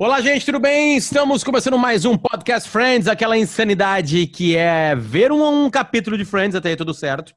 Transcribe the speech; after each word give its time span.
Olá, 0.00 0.20
gente, 0.20 0.46
tudo 0.46 0.60
bem? 0.60 0.96
Estamos 0.96 1.42
começando 1.42 1.76
mais 1.76 2.04
um 2.04 2.16
Podcast 2.16 2.70
Friends, 2.70 3.08
aquela 3.08 3.36
insanidade 3.36 4.28
que 4.28 4.54
é 4.54 4.94
ver 4.94 5.32
um, 5.32 5.64
um, 5.64 5.68
capítulo 5.68 6.16
de 6.16 6.24
Friends 6.24 6.54
até 6.54 6.68
aí 6.68 6.76
tudo 6.76 6.94
certo. 6.94 7.34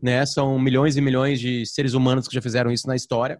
Né? 0.00 0.24
São 0.24 0.58
milhões 0.58 0.96
e 0.96 1.02
milhões 1.02 1.38
de 1.38 1.66
seres 1.66 1.92
humanos 1.92 2.26
que 2.26 2.34
já 2.34 2.40
fizeram 2.40 2.72
isso 2.72 2.88
na 2.88 2.96
história. 2.96 3.38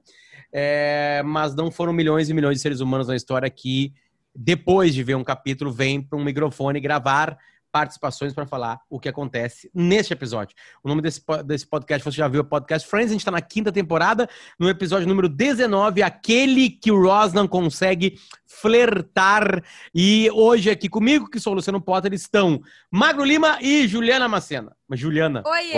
É, 0.53 1.23
mas 1.25 1.54
não 1.54 1.71
foram 1.71 1.95
milhões 1.95 2.29
e 2.29 2.35
milhões 2.35 2.59
de 2.59 2.62
seres 2.62 2.81
humanos 2.81 3.09
na 3.09 3.17
história 3.17 3.49
que, 3.49 3.94
depois 4.37 4.94
de 4.94 5.03
ver 5.03 5.14
um 5.14 5.24
capítulo, 5.24 5.72
vêm 5.72 6.03
para 6.03 6.19
um 6.19 6.22
microfone 6.22 6.78
gravar 6.78 7.38
participações 7.71 8.32
para 8.32 8.46
falar 8.46 8.80
o 8.88 8.98
que 8.98 9.08
acontece 9.08 9.71
neste 9.74 10.12
episódio. 10.12 10.56
O 10.82 10.88
nome 10.88 11.03
desse, 11.03 11.22
desse 11.44 11.67
podcast, 11.67 12.04
você 12.04 12.17
já 12.17 12.28
viu, 12.28 12.40
é 12.40 12.44
Podcast 12.44 12.88
Friends. 12.88 13.10
A 13.10 13.12
gente 13.12 13.21
está 13.21 13.30
na 13.30 13.40
quinta 13.40 13.71
temporada, 13.71 14.28
no 14.58 14.68
episódio 14.68 15.06
número 15.06 15.28
19, 15.28 16.02
aquele 16.02 16.70
que 16.70 16.91
o 16.91 17.00
Rosnan 17.00 17.46
consegue 17.46 18.18
flertar. 18.46 19.62
E 19.95 20.30
hoje 20.32 20.70
aqui 20.70 20.88
comigo, 20.88 21.28
que 21.28 21.40
sou 21.40 21.52
o 21.52 21.56
Luciano 21.56 21.80
Potter, 21.80 22.12
estão 22.12 22.60
Magro 22.90 23.24
Lima 23.24 23.59
e 23.60 23.87
Juliana 23.87 24.28
Macena. 24.28 24.76
Juliana. 24.92 25.42
Oi, 25.46 25.73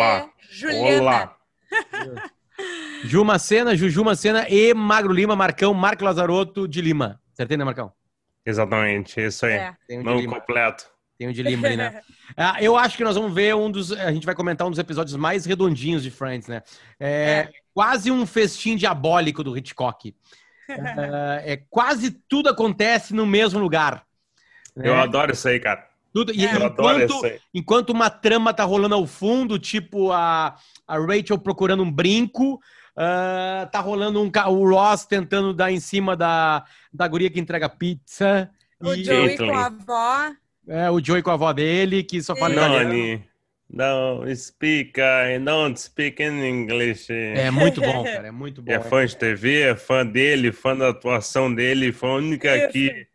Juliana. 0.50 1.00
Olá. 1.02 1.36
Ju 3.04 3.24
Macena, 3.24 3.74
Juju 3.74 4.04
Macena 4.04 4.46
e 4.48 4.74
Magro 4.74 5.12
Lima, 5.12 5.34
Marcão, 5.34 5.72
Marco 5.72 6.04
Lazarotto 6.04 6.68
de 6.68 6.82
Lima. 6.82 7.20
Acertei, 7.32 7.56
né, 7.56 7.64
Marcão? 7.64 7.92
Exatamente, 8.44 9.20
isso 9.20 9.46
aí. 9.46 9.52
É. 9.52 10.02
Nome 10.02 10.26
completo. 10.26 10.84
Tem 11.20 11.28
o 11.28 11.34
de 11.34 11.42
Lima 11.42 11.66
ali, 11.66 11.76
né? 11.76 12.00
ah, 12.34 12.56
eu 12.62 12.78
acho 12.78 12.96
que 12.96 13.04
nós 13.04 13.14
vamos 13.14 13.34
ver 13.34 13.54
um 13.54 13.70
dos. 13.70 13.92
A 13.92 14.10
gente 14.10 14.24
vai 14.24 14.34
comentar 14.34 14.66
um 14.66 14.70
dos 14.70 14.78
episódios 14.78 15.14
mais 15.16 15.44
redondinhos 15.44 16.02
de 16.02 16.10
Friends, 16.10 16.48
né? 16.48 16.62
É, 16.98 17.10
é. 17.10 17.52
quase 17.74 18.10
um 18.10 18.24
festim 18.24 18.74
diabólico 18.74 19.44
do 19.44 19.54
Hitchcock. 19.54 20.16
é, 20.66 21.42
é, 21.52 21.62
quase 21.68 22.10
tudo 22.26 22.48
acontece 22.48 23.12
no 23.12 23.26
mesmo 23.26 23.60
lugar. 23.60 24.02
Né? 24.74 24.88
Eu 24.88 24.96
adoro 24.96 25.32
isso 25.32 25.46
aí, 25.46 25.60
cara. 25.60 25.86
Tudo, 26.10 26.32
e, 26.32 26.46
enquanto, 26.46 27.20
enquanto 27.52 27.90
uma 27.90 28.08
trama 28.08 28.54
tá 28.54 28.64
rolando 28.64 28.94
ao 28.94 29.06
fundo, 29.06 29.58
tipo 29.58 30.10
a, 30.12 30.56
a 30.88 30.98
Rachel 30.98 31.36
procurando 31.36 31.82
um 31.82 31.92
brinco, 31.92 32.54
uh, 32.54 33.70
tá 33.70 33.78
rolando 33.80 34.22
um 34.22 34.30
o 34.48 34.70
Ross 34.70 35.04
tentando 35.04 35.52
dar 35.52 35.70
em 35.70 35.80
cima 35.80 36.16
da, 36.16 36.64
da 36.90 37.06
guria 37.06 37.28
que 37.28 37.38
entrega 37.38 37.68
pizza. 37.68 38.50
O 38.80 38.94
e... 38.94 39.04
Joey 39.04 39.36
com 39.36 39.54
a 39.54 39.66
avó. 39.66 40.32
É, 40.70 40.88
o 40.88 41.04
Joey 41.04 41.20
com 41.20 41.30
a 41.30 41.34
avó 41.34 41.52
dele, 41.52 42.04
que 42.04 42.22
só 42.22 42.36
fala 42.36 42.54
italiano. 42.54 43.24
Não, 43.68 44.22
speak, 44.34 45.00
I 45.00 45.38
don't 45.38 45.78
speak 45.78 46.22
in 46.22 46.44
English. 46.44 47.12
É 47.12 47.50
muito 47.50 47.80
bom, 47.80 48.04
cara, 48.04 48.28
é 48.28 48.30
muito 48.30 48.62
bom. 48.62 48.72
É 48.72 48.80
fã 48.80 49.04
de 49.04 49.16
TV, 49.16 49.62
é 49.62 49.76
fã 49.76 50.06
dele, 50.06 50.52
fã 50.52 50.76
da 50.76 50.90
atuação 50.90 51.52
dele, 51.52 51.92
foi 51.92 52.08
a 52.08 52.14
única 52.14 52.68
que 52.68 53.06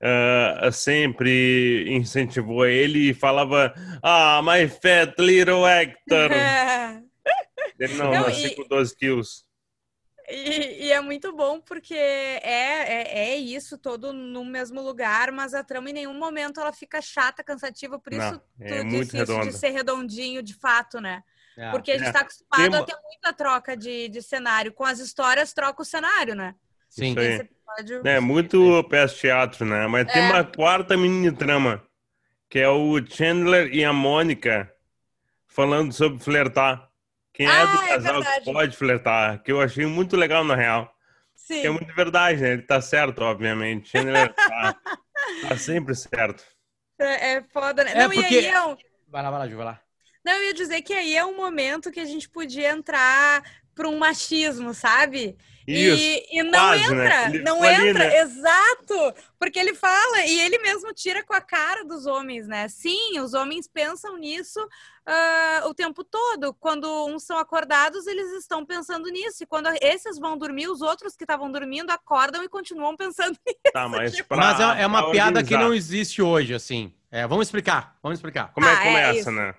uh, 0.00 0.72
sempre 0.72 1.84
incentivou 1.88 2.64
ele 2.64 3.10
e 3.10 3.14
falava 3.14 3.74
Ah, 4.02 4.40
my 4.42 4.66
fat 4.66 5.14
little 5.18 5.64
actor. 5.66 6.30
ele 7.78 7.94
não, 7.94 8.12
não 8.12 8.22
nasci 8.22 8.46
e... 8.46 8.54
com 8.54 8.66
12 8.66 8.96
quilos. 8.96 9.44
E, 10.28 10.86
e, 10.86 10.92
é 10.92 11.00
muito 11.00 11.34
bom 11.34 11.60
porque 11.60 11.94
é, 11.94 12.40
é, 12.42 13.18
é, 13.30 13.36
isso, 13.36 13.76
todo 13.76 14.12
no 14.12 14.44
mesmo 14.44 14.80
lugar, 14.80 15.30
mas 15.30 15.52
a 15.52 15.62
trama 15.62 15.90
em 15.90 15.92
nenhum 15.92 16.14
momento 16.14 16.60
ela 16.60 16.72
fica 16.72 17.02
chata, 17.02 17.44
cansativa, 17.44 17.98
por 17.98 18.12
isso 18.12 18.40
Não, 18.58 18.66
é 18.66 18.82
tu 18.82 18.88
disse 18.88 19.22
isso 19.22 19.40
de 19.40 19.52
ser 19.52 19.70
redondinho 19.70 20.42
de 20.42 20.54
fato, 20.54 20.98
né? 20.98 21.22
É. 21.56 21.70
Porque 21.70 21.92
a 21.92 21.98
gente 21.98 22.06
está 22.06 22.20
é. 22.20 22.22
acostumado 22.22 22.70
Tem... 22.70 22.80
a 22.80 22.84
ter 22.84 22.96
muita 23.02 23.32
troca 23.32 23.76
de, 23.76 24.08
de 24.08 24.22
cenário. 24.22 24.72
Com 24.72 24.84
as 24.84 24.98
histórias, 24.98 25.52
troca 25.52 25.82
o 25.82 25.84
cenário, 25.84 26.34
né? 26.34 26.54
Sim. 26.88 27.14
Episódio... 27.16 28.06
É 28.06 28.18
muito 28.18 28.82
peço 28.88 29.18
teatro, 29.18 29.64
né? 29.64 29.86
Mas 29.86 30.10
tem 30.12 30.22
é. 30.22 30.30
uma 30.30 30.44
quarta 30.44 30.96
mini 30.96 31.30
trama, 31.32 31.82
que 32.48 32.58
é 32.58 32.68
o 32.68 33.04
Chandler 33.06 33.72
e 33.72 33.84
a 33.84 33.92
Mônica 33.92 34.72
falando 35.46 35.92
sobre 35.92 36.18
flertar. 36.18 36.88
Quem 37.34 37.48
ah, 37.48 37.52
é 37.52 37.66
do 37.66 37.78
ah, 37.78 37.84
é 37.84 37.88
casal 37.88 38.22
é 38.22 38.40
que 38.40 38.52
pode 38.52 38.76
flertar, 38.76 39.42
que 39.42 39.50
eu 39.50 39.60
achei 39.60 39.84
muito 39.86 40.16
legal 40.16 40.44
na 40.44 40.54
real. 40.54 40.94
Sim. 41.34 41.60
Que 41.60 41.66
é 41.66 41.70
muito 41.70 41.92
verdade, 41.92 42.40
né? 42.40 42.52
Ele 42.52 42.62
tá 42.62 42.80
certo, 42.80 43.20
obviamente. 43.22 43.94
Ele 43.96 44.28
tá, 44.28 44.76
tá 45.42 45.58
sempre 45.58 45.94
certo. 45.96 46.44
É, 46.98 47.32
é 47.32 47.42
foda, 47.42 47.82
né? 47.82 47.90
É 47.90 47.98
Não, 47.98 48.10
porque... 48.10 48.34
e 48.34 48.38
aí 48.38 48.50
eu... 48.50 48.78
Vai 49.08 49.22
lá, 49.22 49.30
vai 49.30 49.40
lá, 49.40 49.48
Ju, 49.48 49.56
vai 49.56 49.66
lá. 49.66 49.80
Não, 50.24 50.32
eu 50.32 50.44
ia 50.44 50.54
dizer 50.54 50.80
que 50.82 50.94
aí 50.94 51.16
é 51.16 51.24
um 51.24 51.36
momento 51.36 51.90
que 51.90 52.00
a 52.00 52.04
gente 52.04 52.28
podia 52.30 52.70
entrar 52.70 53.42
para 53.74 53.88
um 53.88 53.98
machismo, 53.98 54.72
sabe? 54.72 55.36
Isso, 55.66 55.96
e, 55.96 56.40
e 56.40 56.42
não 56.42 56.50
quase, 56.50 56.94
né? 56.94 57.04
entra, 57.04 57.28
né? 57.30 57.38
não 57.38 57.64
entra, 57.64 58.04
né? 58.04 58.20
exato, 58.20 59.14
porque 59.38 59.58
ele 59.58 59.74
fala 59.74 60.20
e 60.26 60.40
ele 60.40 60.58
mesmo 60.58 60.92
tira 60.92 61.24
com 61.24 61.32
a 61.32 61.40
cara 61.40 61.84
dos 61.84 62.04
homens, 62.04 62.46
né? 62.46 62.68
Sim, 62.68 63.18
os 63.20 63.32
homens 63.32 63.66
pensam 63.66 64.18
nisso 64.18 64.60
uh, 64.60 65.68
o 65.68 65.74
tempo 65.74 66.04
todo. 66.04 66.52
Quando 66.52 67.06
uns 67.06 67.22
são 67.22 67.38
acordados, 67.38 68.06
eles 68.06 68.30
estão 68.32 68.64
pensando 68.64 69.08
nisso, 69.08 69.42
e 69.42 69.46
quando 69.46 69.70
esses 69.80 70.18
vão 70.18 70.36
dormir, 70.36 70.68
os 70.68 70.82
outros 70.82 71.16
que 71.16 71.24
estavam 71.24 71.50
dormindo 71.50 71.90
acordam 71.90 72.44
e 72.44 72.48
continuam 72.48 72.94
pensando 72.94 73.38
nisso. 73.46 73.72
Tá, 73.72 73.88
mas, 73.88 74.14
tipo... 74.14 74.36
mas 74.36 74.60
é, 74.60 74.82
é, 74.82 74.86
uma 74.86 75.10
piada 75.10 75.38
organizar. 75.38 75.44
que 75.44 75.64
não 75.64 75.72
existe 75.72 76.20
hoje, 76.20 76.52
assim. 76.52 76.92
É, 77.10 77.26
vamos 77.26 77.46
explicar, 77.46 77.96
vamos 78.02 78.18
explicar. 78.18 78.52
Como 78.52 78.66
ah, 78.66 78.70
é 78.70 78.76
que 78.76 78.82
ah, 78.82 78.90
é 78.90 79.12
começa, 79.12 79.30
é 79.30 79.32
né? 79.32 79.54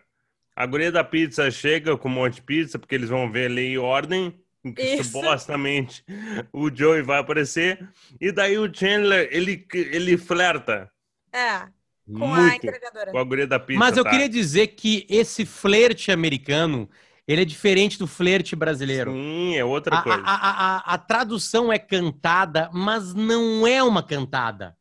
A 0.56 0.66
guria 0.66 0.92
da 0.92 1.04
pizza 1.04 1.52
chega 1.52 1.98
com 1.98 2.08
um 2.08 2.14
monte 2.14 2.36
de 2.36 2.42
pizza, 2.42 2.80
porque 2.80 2.96
eles 2.96 3.10
vão 3.10 3.30
ver 3.30 3.50
lei 3.50 3.74
e 3.74 3.78
ordem 3.78 4.34
que 4.74 5.04
supostamente 5.04 6.04
o 6.52 6.74
Joey 6.74 7.02
vai 7.02 7.20
aparecer. 7.20 7.88
E 8.20 8.32
daí 8.32 8.58
o 8.58 8.74
Chandler, 8.74 9.28
ele, 9.32 9.68
ele 9.74 10.18
flerta. 10.18 10.90
É. 11.32 11.68
Com 12.08 12.28
muito, 12.28 12.54
a 12.54 12.56
entregadora. 12.56 13.12
Com 13.12 13.18
a 13.18 13.24
guria 13.24 13.48
da 13.48 13.60
pizza. 13.60 13.80
Mas 13.80 13.98
eu 13.98 14.04
tá? 14.04 14.10
queria 14.10 14.30
dizer 14.30 14.68
que 14.68 15.06
esse 15.10 15.46
flerte 15.46 16.12
americano, 16.12 16.90
ele 17.28 17.42
é 17.42 17.46
diferente 17.46 18.00
do 18.00 18.08
flerte 18.08 18.56
brasileiro. 18.56 19.12
Sim, 19.12 19.56
é 19.56 19.66
outra 19.66 19.98
a, 19.98 20.02
coisa. 20.02 20.22
A, 20.24 20.36
a, 20.36 20.78
a, 20.78 20.94
a, 20.94 20.98
tradução 20.98 21.74
é 21.74 21.80
cantada, 21.80 22.70
mas 22.72 23.14
não 23.14 23.68
é 23.68 23.84
uma 23.84 24.02
cantada. 24.02 24.76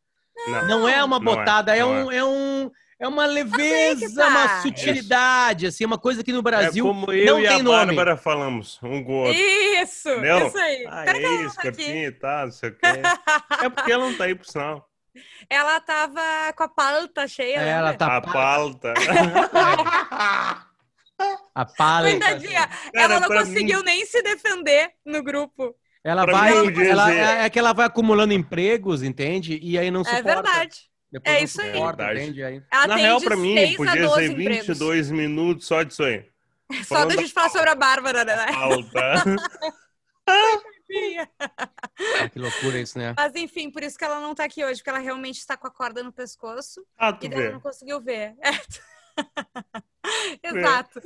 Não, 0.47 0.69
não 0.69 0.89
é 0.89 1.03
uma 1.03 1.19
botada, 1.19 1.75
não 1.75 1.79
é, 1.79 1.81
não 1.81 1.89
é, 1.89 2.05
um, 2.05 2.11
é. 2.13 2.17
é 2.17 2.25
um 2.25 2.71
é 3.05 3.09
uma 3.09 3.27
leveza, 3.27 4.23
tá. 4.23 4.29
uma 4.29 4.63
sutilidade, 4.63 5.67
assim, 5.67 5.85
uma 5.85 5.99
coisa 5.99 6.25
que 6.25 6.33
no 6.33 6.41
Brasil 6.41 6.87
é 6.87 6.89
como 6.89 7.13
eu 7.13 7.35
não 7.35 7.41
e 7.41 7.47
tem 7.47 7.61
a 7.61 7.63
nome. 7.63 7.95
Bárbara 7.95 8.17
falamos, 8.17 8.81
um 8.83 9.05
gol. 9.05 9.31
Isso, 9.31 10.09
Entendeu? 10.09 10.47
isso 10.47 10.57
aí. 10.57 10.87
Ah, 10.89 11.05
é 11.07 11.43
isso, 11.43 11.57
curtinho 11.57 12.09
e 12.09 12.13
tal, 12.13 12.47
não 12.47 12.53
sei 12.53 12.71
o 12.71 12.73
quê. 12.73 12.87
É 13.63 13.69
porque 13.69 13.93
ela 13.93 14.07
não 14.09 14.17
tá 14.17 14.25
aí 14.25 14.35
pro 14.35 14.51
sinal. 14.51 14.89
Ela 15.51 15.81
tava 15.81 16.53
com 16.57 16.63
a 16.63 16.69
pauta 16.69 17.29
cheia. 17.29 17.61
É, 17.61 17.69
ela 17.69 17.93
tá 17.93 18.17
a 18.17 18.21
pauta. 18.23 18.95
a 21.55 21.65
pauta. 21.67 22.11
Coitadinha, 22.11 22.71
ela 22.95 23.21
não 23.21 23.29
conseguiu 23.29 23.81
mim... 23.81 23.85
nem 23.85 24.07
se 24.07 24.23
defender 24.23 24.93
no 25.05 25.23
grupo. 25.23 25.77
Ela 26.03 26.25
pra 26.25 26.33
vai, 26.33 26.89
ela, 26.89 27.13
é, 27.13 27.45
é 27.45 27.51
que 27.51 27.59
ela 27.59 27.75
vai 27.75 27.85
acumulando 27.87 28.33
empregos, 28.33 29.03
entende? 29.03 29.59
E 29.63 29.79
aí 29.79 29.91
não 29.91 30.01
é 30.01 30.05
suporta. 30.05 30.31
É 30.31 30.35
verdade. 30.35 30.94
Depois 31.15 31.37
é 31.37 31.45
isso 31.45 31.61
aí. 31.61 31.71
aí. 32.43 32.63
Ela 32.73 32.87
Na 32.89 32.97
real, 32.97 33.21
pra 33.21 33.37
mim, 33.37 33.55
podia 33.77 34.09
ser 34.09 34.35
22 34.35 34.71
empregos. 34.71 35.11
minutos 35.11 35.67
só 35.67 35.85
disso 35.85 36.03
aí. 36.03 36.29
Só 36.89 37.05
da 37.05 37.15
gente 37.15 37.33
falar 37.33 37.51
sobre 37.51 37.71
a 37.71 37.75
Bárbara, 37.75 38.25
né? 38.25 38.47
Alta. 38.57 39.23
ah, 40.27 40.61
que 42.33 42.39
loucura 42.39 42.81
isso, 42.81 42.99
né? 42.99 43.15
Mas 43.17 43.35
enfim, 43.37 43.71
por 43.71 43.83
isso 43.83 43.97
que 43.97 44.05
ela 44.05 44.19
não 44.19 44.35
tá 44.35 44.45
aqui 44.45 44.65
hoje, 44.65 44.81
porque 44.81 44.91
ela 44.91 44.99
realmente 44.99 45.39
está 45.39 45.57
com 45.57 45.69
a 45.69 45.71
corda 45.71 46.03
no 46.03 46.11
pescoço. 46.11 46.85
Ah, 46.97 47.13
tu 47.13 47.27
e 47.27 47.29
vê. 47.29 47.35
ela 47.35 47.53
não 47.53 47.61
conseguiu 47.61 48.01
ver. 48.01 48.35
É. 48.41 48.51
Exato. 50.43 51.01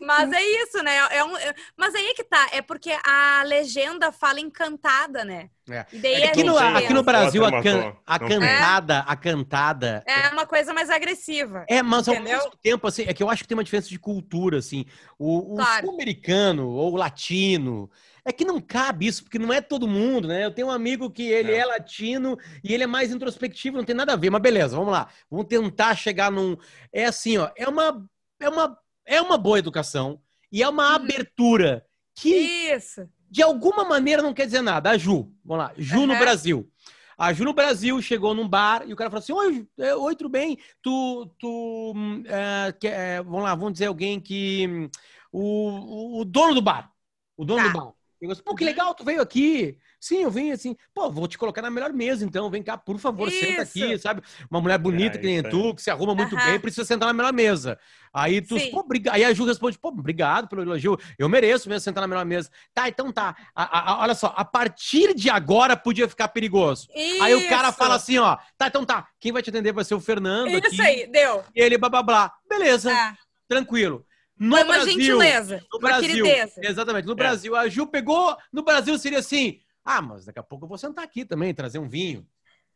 Mas 0.00 0.32
é 0.32 0.42
isso, 0.62 0.82
né? 0.82 0.96
É 1.10 1.24
um, 1.24 1.36
é... 1.36 1.54
Mas 1.76 1.94
aí 1.94 2.06
é 2.06 2.14
que 2.14 2.24
tá, 2.24 2.48
é 2.52 2.62
porque 2.62 2.96
a 3.04 3.42
legenda 3.44 4.12
fala 4.12 4.40
encantada, 4.40 5.24
né? 5.24 5.50
É. 5.68 5.86
é 6.02 6.28
aqui, 6.28 6.44
no, 6.44 6.58
aqui 6.58 6.92
no 6.92 7.02
Brasil, 7.02 7.44
a, 7.44 7.62
can, 7.62 7.96
a 8.06 8.18
cantada, 8.18 8.98
a 9.00 9.16
cantada. 9.16 10.04
É 10.06 10.28
uma 10.28 10.46
coisa 10.46 10.74
mais 10.74 10.90
agressiva. 10.90 11.64
É, 11.68 11.82
mas 11.82 12.06
ao 12.06 12.20
mesmo 12.20 12.50
tempo, 12.62 12.86
assim, 12.86 13.04
é 13.06 13.14
que 13.14 13.22
eu 13.22 13.30
acho 13.30 13.42
que 13.42 13.48
tem 13.48 13.56
uma 13.56 13.64
diferença 13.64 13.88
de 13.88 13.98
cultura, 13.98 14.58
assim. 14.58 14.84
O, 15.18 15.54
o 15.54 15.56
claro. 15.56 15.90
americano 15.90 16.68
ou 16.68 16.92
o 16.92 16.96
latino. 16.96 17.90
É 18.26 18.32
que 18.32 18.44
não 18.44 18.58
cabe 18.58 19.06
isso, 19.06 19.22
porque 19.22 19.38
não 19.38 19.52
é 19.52 19.60
todo 19.60 19.86
mundo, 19.86 20.28
né? 20.28 20.46
Eu 20.46 20.50
tenho 20.50 20.68
um 20.68 20.70
amigo 20.70 21.10
que 21.10 21.22
ele 21.22 21.52
é. 21.52 21.58
é 21.58 21.64
latino 21.66 22.38
e 22.62 22.72
ele 22.72 22.84
é 22.84 22.86
mais 22.86 23.12
introspectivo, 23.12 23.76
não 23.76 23.84
tem 23.84 23.94
nada 23.94 24.14
a 24.14 24.16
ver, 24.16 24.30
mas 24.30 24.40
beleza, 24.40 24.76
vamos 24.76 24.92
lá. 24.92 25.08
Vamos 25.30 25.46
tentar 25.46 25.94
chegar 25.94 26.30
num. 26.30 26.56
É 26.90 27.04
assim, 27.04 27.36
ó, 27.36 27.50
é 27.54 27.68
uma 27.68 28.02
é 28.40 28.48
uma, 28.48 28.78
é 29.06 29.20
uma 29.20 29.38
boa 29.38 29.58
educação 29.58 30.20
e 30.50 30.62
é 30.62 30.68
uma 30.68 30.90
uhum. 30.90 30.94
abertura 30.94 31.84
que, 32.14 32.28
Isso. 32.72 33.08
de 33.30 33.42
alguma 33.42 33.84
maneira, 33.84 34.22
não 34.22 34.34
quer 34.34 34.46
dizer 34.46 34.62
nada. 34.62 34.90
A 34.90 34.98
Ju, 34.98 35.32
vamos 35.44 35.64
lá, 35.64 35.72
Ju 35.76 36.00
uhum. 36.00 36.06
no 36.06 36.18
Brasil. 36.18 36.70
A 37.16 37.32
Ju 37.32 37.44
no 37.44 37.52
Brasil 37.52 38.00
chegou 38.02 38.34
num 38.34 38.48
bar 38.48 38.84
e 38.86 38.92
o 38.92 38.96
cara 38.96 39.10
falou 39.10 39.22
assim: 39.22 39.32
Oi, 39.32 39.68
é, 39.78 39.94
oi 39.94 40.16
tudo 40.16 40.28
bem? 40.28 40.58
Tu. 40.82 41.30
tu 41.38 41.94
é, 42.26 42.72
que, 42.72 42.88
é, 42.88 43.22
vamos 43.22 43.42
lá, 43.42 43.54
vamos 43.54 43.74
dizer 43.74 43.86
alguém 43.86 44.20
que. 44.20 44.90
O, 45.32 45.40
o, 45.40 46.20
o 46.20 46.24
dono 46.24 46.54
do 46.54 46.62
bar. 46.62 46.92
O 47.36 47.44
dono 47.44 47.62
tá. 47.62 47.68
do 47.68 47.78
bar. 47.78 47.92
Eu 48.30 48.34
disse, 48.34 48.42
Pô, 48.42 48.54
que 48.54 48.64
legal, 48.64 48.94
tu 48.94 49.04
veio 49.04 49.20
aqui. 49.20 49.78
Sim, 50.04 50.22
eu 50.22 50.30
vim 50.30 50.50
assim, 50.50 50.76
pô, 50.92 51.10
vou 51.10 51.26
te 51.26 51.38
colocar 51.38 51.62
na 51.62 51.70
melhor 51.70 51.90
mesa, 51.90 52.26
então, 52.26 52.50
vem 52.50 52.62
cá, 52.62 52.76
por 52.76 52.98
favor, 52.98 53.28
isso. 53.28 53.40
senta 53.40 53.62
aqui, 53.62 53.98
sabe? 53.98 54.20
Uma 54.50 54.60
mulher 54.60 54.76
bonita 54.76 55.16
é, 55.16 55.18
que 55.18 55.26
nem 55.26 55.42
tu, 55.42 55.74
que 55.74 55.80
se 55.80 55.90
arruma 55.90 56.14
muito 56.14 56.36
bem, 56.36 56.60
precisa 56.60 56.84
sentar 56.84 57.06
na 57.06 57.14
melhor 57.14 57.32
mesa. 57.32 57.78
Aí 58.12 58.42
tu, 58.42 58.58
Sim. 58.58 58.70
pô, 58.70 58.80
obrigado. 58.80 59.14
Aí 59.14 59.24
a 59.24 59.32
Ju 59.32 59.46
responde, 59.46 59.78
pô, 59.78 59.88
obrigado 59.88 60.46
pelo 60.46 60.60
elogio, 60.60 60.98
eu 61.18 61.26
mereço 61.26 61.70
mesmo 61.70 61.80
sentar 61.80 62.02
na 62.02 62.06
melhor 62.06 62.26
mesa. 62.26 62.50
Tá, 62.74 62.86
então 62.86 63.10
tá. 63.10 63.34
A, 63.54 63.92
a, 63.92 64.02
olha 64.02 64.14
só, 64.14 64.34
a 64.36 64.44
partir 64.44 65.14
de 65.14 65.30
agora 65.30 65.74
podia 65.74 66.06
ficar 66.06 66.28
perigoso. 66.28 66.86
Isso. 66.94 67.22
Aí 67.22 67.34
o 67.34 67.48
cara 67.48 67.72
fala 67.72 67.94
assim, 67.94 68.18
ó, 68.18 68.36
tá, 68.58 68.66
então 68.66 68.84
tá, 68.84 69.08
quem 69.18 69.32
vai 69.32 69.42
te 69.42 69.48
atender 69.48 69.72
vai 69.72 69.84
ser 69.84 69.94
o 69.94 70.00
Fernando 70.00 70.48
Isso 70.48 70.66
aqui. 70.66 70.82
aí, 70.82 71.06
deu. 71.06 71.42
E 71.56 71.62
ele, 71.62 71.78
blá, 71.78 71.88
blá, 71.88 72.02
blá. 72.02 72.32
Beleza, 72.46 72.92
é. 72.92 73.14
tranquilo. 73.48 74.04
No 74.38 74.56
Foi 74.56 74.64
uma 74.64 74.74
Brasil, 74.74 74.92
gentileza, 74.92 75.64
no 75.72 75.78
Brasil, 75.78 76.26
Exatamente. 76.58 77.06
No 77.06 77.12
é. 77.12 77.16
Brasil, 77.16 77.54
a 77.54 77.68
Ju 77.68 77.86
pegou. 77.86 78.36
No 78.52 78.62
Brasil 78.62 78.98
seria 78.98 79.20
assim: 79.20 79.60
ah, 79.84 80.02
mas 80.02 80.24
daqui 80.24 80.38
a 80.38 80.42
pouco 80.42 80.64
eu 80.64 80.68
vou 80.68 80.78
sentar 80.78 81.04
aqui 81.04 81.24
também, 81.24 81.54
trazer 81.54 81.78
um 81.78 81.88
vinho. 81.88 82.26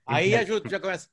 Aí 0.07 0.35
a 0.35 0.45
Ju 0.45 0.63
já 0.71 0.79
começa. 0.79 1.09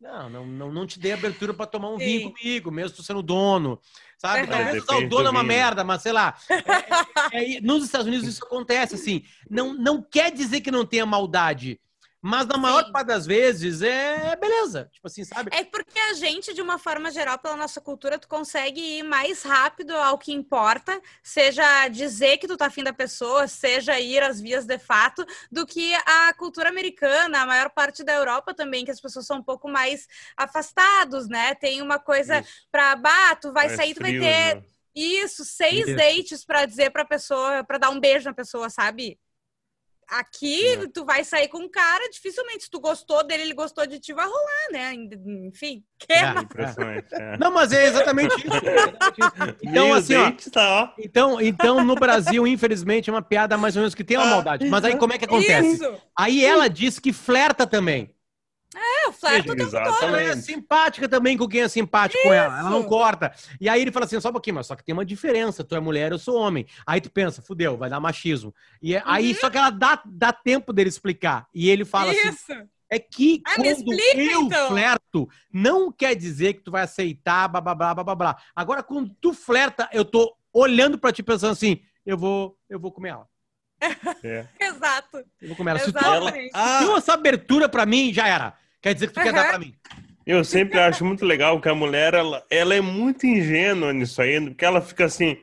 Não, 0.00 0.30
não, 0.30 0.46
não, 0.46 0.72
não 0.72 0.86
te 0.86 0.98
dei 0.98 1.12
abertura 1.12 1.52
para 1.52 1.66
tomar 1.66 1.90
um 1.90 1.98
Sim. 1.98 2.04
vinho 2.06 2.32
comigo, 2.32 2.70
mesmo 2.70 2.96
tu 2.96 3.02
sendo 3.02 3.22
dono. 3.22 3.78
Sabe? 4.16 4.46
Talvez 4.46 4.82
o 4.88 5.08
dono 5.08 5.28
é 5.28 5.30
uma 5.30 5.44
merda, 5.44 5.84
mas 5.84 6.00
sei 6.00 6.12
lá. 6.12 6.34
É, 7.32 7.36
é, 7.36 7.56
é, 7.56 7.60
nos 7.60 7.84
Estados 7.84 8.06
Unidos 8.06 8.26
isso 8.26 8.42
acontece, 8.42 8.94
assim. 8.94 9.22
Não, 9.50 9.74
não 9.74 10.02
quer 10.02 10.32
dizer 10.32 10.62
que 10.62 10.70
não 10.70 10.86
tenha 10.86 11.04
maldade. 11.04 11.78
Mas 12.22 12.46
na 12.46 12.58
maior 12.58 12.84
Sim. 12.84 12.92
parte 12.92 13.06
das 13.06 13.26
vezes 13.26 13.80
é 13.80 14.36
beleza. 14.36 14.90
Tipo 14.92 15.06
assim, 15.06 15.24
sabe? 15.24 15.50
É 15.54 15.64
porque 15.64 15.98
a 15.98 16.12
gente, 16.14 16.52
de 16.52 16.60
uma 16.60 16.78
forma 16.78 17.10
geral, 17.10 17.38
pela 17.38 17.56
nossa 17.56 17.80
cultura, 17.80 18.18
tu 18.18 18.28
consegue 18.28 18.98
ir 18.98 19.02
mais 19.02 19.42
rápido 19.42 19.96
ao 19.96 20.18
que 20.18 20.30
importa, 20.30 21.00
seja 21.22 21.88
dizer 21.88 22.36
que 22.36 22.46
tu 22.46 22.58
tá 22.58 22.66
afim 22.66 22.84
da 22.84 22.92
pessoa, 22.92 23.48
seja 23.48 23.98
ir 23.98 24.22
às 24.22 24.38
vias 24.38 24.66
de 24.66 24.78
fato, 24.78 25.24
do 25.50 25.66
que 25.66 25.94
a 25.94 26.34
cultura 26.34 26.68
americana, 26.68 27.40
a 27.40 27.46
maior 27.46 27.70
parte 27.70 28.04
da 28.04 28.12
Europa 28.12 28.52
também, 28.52 28.84
que 28.84 28.90
as 28.90 29.00
pessoas 29.00 29.26
são 29.26 29.38
um 29.38 29.42
pouco 29.42 29.66
mais 29.68 30.06
afastados, 30.36 31.26
né? 31.26 31.54
Tem 31.54 31.80
uma 31.80 31.98
coisa 31.98 32.40
Isso. 32.40 32.50
pra, 32.70 32.96
bah, 32.96 33.34
tu 33.36 33.50
vai 33.52 33.66
mais 33.68 33.76
sair, 33.76 33.94
tu 33.94 34.02
vai 34.02 34.12
ter. 34.12 34.56
Né? 34.56 34.62
Isso, 34.94 35.44
seis 35.44 35.86
Isso. 35.86 35.96
dates 35.96 36.44
para 36.44 36.66
dizer 36.66 36.90
pra 36.90 37.04
pessoa, 37.04 37.64
para 37.64 37.78
dar 37.78 37.90
um 37.90 38.00
beijo 38.00 38.26
na 38.28 38.34
pessoa, 38.34 38.68
sabe? 38.68 39.18
Aqui, 40.10 40.66
é. 40.72 40.86
tu 40.88 41.04
vai 41.04 41.22
sair 41.22 41.48
com 41.48 41.58
um 41.58 41.68
cara, 41.68 42.08
dificilmente, 42.10 42.64
se 42.64 42.70
tu 42.70 42.80
gostou 42.80 43.24
dele, 43.24 43.44
ele 43.44 43.54
gostou 43.54 43.86
de 43.86 44.00
ti, 44.00 44.12
vai 44.12 44.26
rolar, 44.26 44.72
né? 44.72 44.92
Enfim, 45.46 45.84
que 45.98 46.12
é, 46.12 46.34
é. 47.12 47.38
Não, 47.38 47.52
mas 47.52 47.72
é 47.72 47.86
exatamente 47.86 48.34
isso. 48.34 48.50
Então, 49.62 49.94
assim, 49.94 50.16
ó, 50.16 50.32
tá, 50.50 50.82
ó, 50.82 50.88
Então, 50.98 51.40
então, 51.40 51.84
no 51.84 51.94
Brasil, 51.94 52.46
infelizmente, 52.46 53.08
é 53.08 53.12
uma 53.12 53.22
piada 53.22 53.56
mais 53.56 53.76
ou 53.76 53.80
menos 53.80 53.94
que 53.94 54.02
tem 54.02 54.16
uma 54.16 54.26
ah. 54.26 54.30
maldade. 54.30 54.68
Mas 54.68 54.84
aí, 54.84 54.96
como 54.96 55.12
é 55.12 55.18
que 55.18 55.24
acontece? 55.24 55.74
Isso. 55.74 55.94
Aí 56.16 56.44
ela 56.44 56.68
diz 56.68 56.98
que 56.98 57.12
flerta 57.12 57.66
também. 57.66 58.12
É, 58.74 59.08
o 59.08 59.12
flerto 59.12 59.52
o 59.52 60.04
Ela 60.04 60.22
é 60.22 60.36
simpática 60.36 61.08
também 61.08 61.36
com 61.36 61.48
quem 61.48 61.62
é 61.62 61.68
simpático 61.68 62.18
Isso. 62.18 62.28
com 62.28 62.32
ela. 62.34 62.60
Ela 62.60 62.70
não 62.70 62.84
corta. 62.84 63.32
E 63.60 63.68
aí 63.68 63.82
ele 63.82 63.90
fala 63.90 64.06
assim, 64.06 64.20
só 64.20 64.28
um 64.28 64.32
pouquinho, 64.32 64.56
mas 64.56 64.66
só 64.66 64.76
que 64.76 64.84
tem 64.84 64.92
uma 64.92 65.04
diferença. 65.04 65.64
Tu 65.64 65.74
é 65.74 65.80
mulher, 65.80 66.12
eu 66.12 66.18
sou 66.18 66.36
homem. 66.36 66.66
Aí 66.86 67.00
tu 67.00 67.10
pensa, 67.10 67.42
fudeu, 67.42 67.76
vai 67.76 67.90
dar 67.90 67.98
machismo. 67.98 68.54
E 68.80 68.94
é, 68.94 68.98
uhum. 68.98 69.04
aí, 69.06 69.34
só 69.34 69.50
que 69.50 69.58
ela 69.58 69.70
dá, 69.70 70.00
dá 70.06 70.32
tempo 70.32 70.72
dele 70.72 70.88
explicar. 70.88 71.48
E 71.52 71.68
ele 71.68 71.84
fala 71.84 72.12
assim, 72.12 72.28
Isso. 72.28 72.52
assim... 72.52 72.68
É 72.92 72.98
que 72.98 73.40
ah, 73.46 73.54
quando 73.54 73.66
explica, 73.66 74.20
eu 74.20 74.42
então. 74.42 74.68
flerto, 74.68 75.28
não 75.52 75.92
quer 75.92 76.16
dizer 76.16 76.54
que 76.54 76.60
tu 76.60 76.72
vai 76.72 76.82
aceitar, 76.82 77.46
blá, 77.46 77.60
blá, 77.60 77.72
blá, 77.72 77.94
blá, 77.94 78.14
blá. 78.16 78.36
Agora, 78.54 78.82
quando 78.82 79.14
tu 79.20 79.32
flerta, 79.32 79.88
eu 79.92 80.04
tô 80.04 80.36
olhando 80.52 80.98
pra 80.98 81.12
ti 81.12 81.22
pensando 81.22 81.52
assim, 81.52 81.80
eu 82.04 82.18
vou, 82.18 82.58
eu 82.68 82.80
vou 82.80 82.90
comer 82.90 83.10
ela. 83.10 83.29
É. 84.22 84.44
Exato. 84.60 85.24
Eu 85.40 85.48
vou 85.48 85.56
comer 85.56 85.70
ela. 85.70 85.80
Se 85.80 85.92
tu, 85.92 85.98
ela, 85.98 86.32
ah. 86.52 86.94
essa 86.96 87.14
abertura 87.14 87.68
pra 87.68 87.86
mim, 87.86 88.12
já 88.12 88.28
era. 88.28 88.54
Quer 88.82 88.94
dizer 88.94 89.06
que 89.08 89.14
tu 89.14 89.18
uhum. 89.18 89.24
quer 89.24 89.32
dar 89.32 89.48
pra 89.48 89.58
mim. 89.58 89.74
Eu 90.26 90.44
sempre 90.44 90.78
acho 90.78 91.04
muito 91.04 91.24
legal 91.24 91.60
que 91.60 91.68
a 91.68 91.74
mulher, 91.74 92.14
ela, 92.14 92.44
ela 92.50 92.74
é 92.74 92.80
muito 92.80 93.26
ingênua 93.26 93.92
nisso 93.92 94.20
aí, 94.20 94.40
porque 94.40 94.64
ela 94.64 94.80
fica 94.80 95.06
assim, 95.06 95.38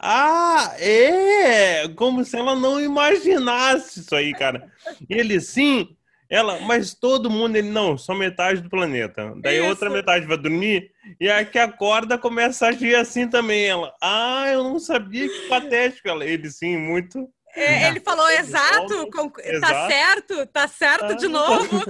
ah, 0.00 0.74
é, 0.80 1.86
como 1.94 2.24
se 2.24 2.36
ela 2.36 2.56
não 2.56 2.80
imaginasse 2.80 4.00
isso 4.00 4.16
aí, 4.16 4.32
cara. 4.32 4.68
Ele 5.08 5.40
sim, 5.40 5.96
ela, 6.28 6.58
mas 6.60 6.94
todo 6.94 7.30
mundo, 7.30 7.56
ele 7.56 7.68
não, 7.68 7.96
só 7.96 8.14
metade 8.14 8.62
do 8.62 8.70
planeta. 8.70 9.32
Daí 9.36 9.58
isso. 9.58 9.68
outra 9.68 9.90
metade 9.90 10.26
vai 10.26 10.38
dormir, 10.38 10.90
e 11.20 11.30
a 11.30 11.44
que 11.44 11.58
acorda 11.58 12.18
começa 12.18 12.66
a 12.66 12.68
agir 12.70 12.96
assim 12.96 13.28
também. 13.28 13.66
Ela, 13.66 13.94
ah, 14.02 14.48
eu 14.48 14.64
não 14.64 14.80
sabia 14.80 15.28
que 15.28 15.46
patético. 15.46 16.08
Ela, 16.08 16.24
ele 16.24 16.50
sim, 16.50 16.76
muito. 16.76 17.28
É, 17.54 17.88
ele 17.88 18.00
falou 18.00 18.28
exato, 18.30 19.10
com, 19.10 19.28
tá 19.60 19.88
certo, 19.88 20.46
tá 20.46 20.68
certo 20.68 21.16
de 21.16 21.26
ah. 21.26 21.28
novo. 21.28 21.84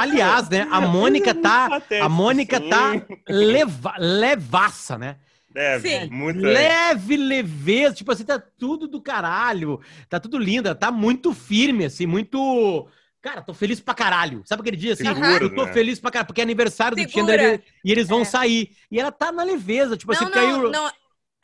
aliás, 0.00 0.48
né, 0.48 0.66
a 0.70 0.80
Mônica 0.80 1.34
tá, 1.34 1.82
a 2.00 2.08
Mônica 2.08 2.58
tá 2.60 2.92
leva, 3.28 3.94
levaça, 3.98 4.96
né? 4.96 5.16
Leve, 5.54 5.88
Sim. 5.88 6.10
muito 6.10 6.40
leve, 6.40 7.16
leveza, 7.16 7.96
tipo 7.96 8.12
assim, 8.12 8.24
tá 8.24 8.38
tudo 8.38 8.86
do 8.86 9.02
caralho, 9.02 9.80
tá 10.08 10.20
tudo 10.20 10.38
lindo, 10.38 10.72
tá 10.74 10.90
muito 10.90 11.34
firme, 11.34 11.84
assim, 11.84 12.06
muito. 12.06 12.88
Cara, 13.20 13.42
tô 13.42 13.52
feliz 13.52 13.80
pra 13.80 13.92
caralho. 13.92 14.42
Sabe 14.46 14.62
aquele 14.62 14.78
dia 14.78 14.94
assim? 14.94 15.04
Seguro, 15.04 15.44
eu 15.44 15.54
tô 15.54 15.66
né? 15.66 15.72
feliz 15.72 16.00
pra 16.00 16.10
caralho, 16.10 16.28
porque 16.28 16.40
é 16.40 16.44
aniversário 16.44 16.96
Segura. 16.96 17.12
do 17.12 17.12
Chandler 17.12 17.62
e 17.84 17.92
eles 17.92 18.08
vão 18.08 18.22
é. 18.22 18.24
sair. 18.24 18.70
E 18.90 18.98
ela 18.98 19.12
tá 19.12 19.30
na 19.30 19.42
leveza, 19.42 19.94
tipo 19.94 20.12
assim, 20.12 20.24
não, 20.24 20.30
assim, 20.30 20.40
não, 20.40 20.60
caiu. 20.60 20.70
Não, 20.70 20.90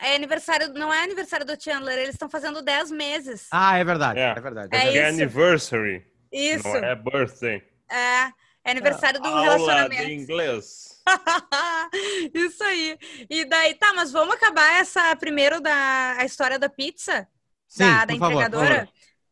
é 0.00 0.14
aniversário, 0.14 0.72
não 0.74 0.92
é 0.92 1.02
aniversário 1.02 1.46
do 1.46 1.60
Chandler, 1.60 1.98
eles 1.98 2.14
estão 2.14 2.28
fazendo 2.28 2.62
10 2.62 2.90
meses. 2.90 3.48
Ah, 3.50 3.78
é 3.78 3.84
verdade. 3.84 4.18
É, 4.18 4.28
é 4.30 4.40
verdade. 4.40 4.76
É, 4.76 4.88
é, 4.88 4.96
é 4.96 5.08
anniversary. 5.08 6.06
Isso. 6.30 6.68
Não 6.68 6.76
é 6.76 6.94
birthday. 6.94 7.62
É, 7.90 8.32
é 8.64 8.70
aniversário 8.70 9.20
do 9.20 9.28
Aula 9.28 9.42
relacionamento. 9.42 10.04
de 10.04 10.12
inglês. 10.12 11.02
Isso 12.34 12.62
aí. 12.64 12.98
E 13.30 13.44
daí, 13.44 13.74
tá, 13.74 13.92
mas 13.94 14.10
vamos 14.10 14.34
acabar 14.34 14.80
essa 14.80 15.14
primeiro 15.16 15.60
da 15.60 16.16
a 16.18 16.24
história 16.24 16.58
da 16.58 16.68
pizza? 16.68 17.28
Sim, 17.68 17.84
da, 17.84 18.04
da 18.04 18.14
entregadora? 18.14 18.74
Favor, 18.74 18.88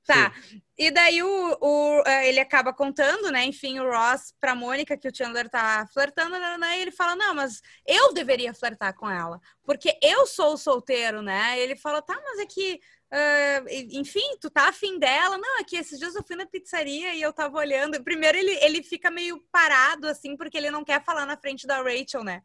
Tá. 0.06 0.32
Sim. 0.48 0.62
E 0.76 0.90
daí 0.90 1.22
o, 1.22 1.58
o, 1.60 2.02
é, 2.04 2.28
ele 2.28 2.40
acaba 2.40 2.72
contando, 2.72 3.30
né? 3.30 3.44
Enfim, 3.44 3.78
o 3.78 3.88
Ross 3.90 4.34
pra 4.40 4.54
Mônica 4.54 4.96
que 4.96 5.08
o 5.08 5.14
Chandler 5.14 5.48
tá 5.48 5.86
flertando, 5.92 6.38
né, 6.38 6.58
né? 6.58 6.78
E 6.78 6.82
ele 6.82 6.90
fala: 6.90 7.16
Não, 7.16 7.34
mas 7.34 7.62
eu 7.86 8.12
deveria 8.12 8.52
flertar 8.52 8.94
com 8.94 9.08
ela, 9.08 9.40
porque 9.64 9.96
eu 10.02 10.26
sou 10.26 10.54
o 10.54 10.58
solteiro, 10.58 11.22
né? 11.22 11.58
E 11.58 11.60
ele 11.62 11.76
fala: 11.76 12.02
Tá, 12.02 12.20
mas 12.22 12.40
é 12.40 12.46
que. 12.46 12.80
Uh, 13.12 13.68
enfim, 13.92 14.36
tu 14.40 14.50
tá 14.50 14.68
afim 14.68 14.98
dela? 14.98 15.38
Não, 15.38 15.60
é 15.60 15.64
que 15.64 15.76
esses 15.76 16.00
dias 16.00 16.16
eu 16.16 16.24
fui 16.26 16.34
na 16.34 16.46
pizzaria 16.46 17.14
e 17.14 17.22
eu 17.22 17.32
tava 17.32 17.56
olhando. 17.58 18.02
Primeiro 18.02 18.36
ele, 18.36 18.50
ele 18.60 18.82
fica 18.82 19.08
meio 19.08 19.40
parado, 19.52 20.08
assim, 20.08 20.36
porque 20.36 20.58
ele 20.58 20.70
não 20.70 20.82
quer 20.82 21.04
falar 21.04 21.24
na 21.24 21.36
frente 21.36 21.64
da 21.64 21.80
Rachel, 21.80 22.24
né? 22.24 22.42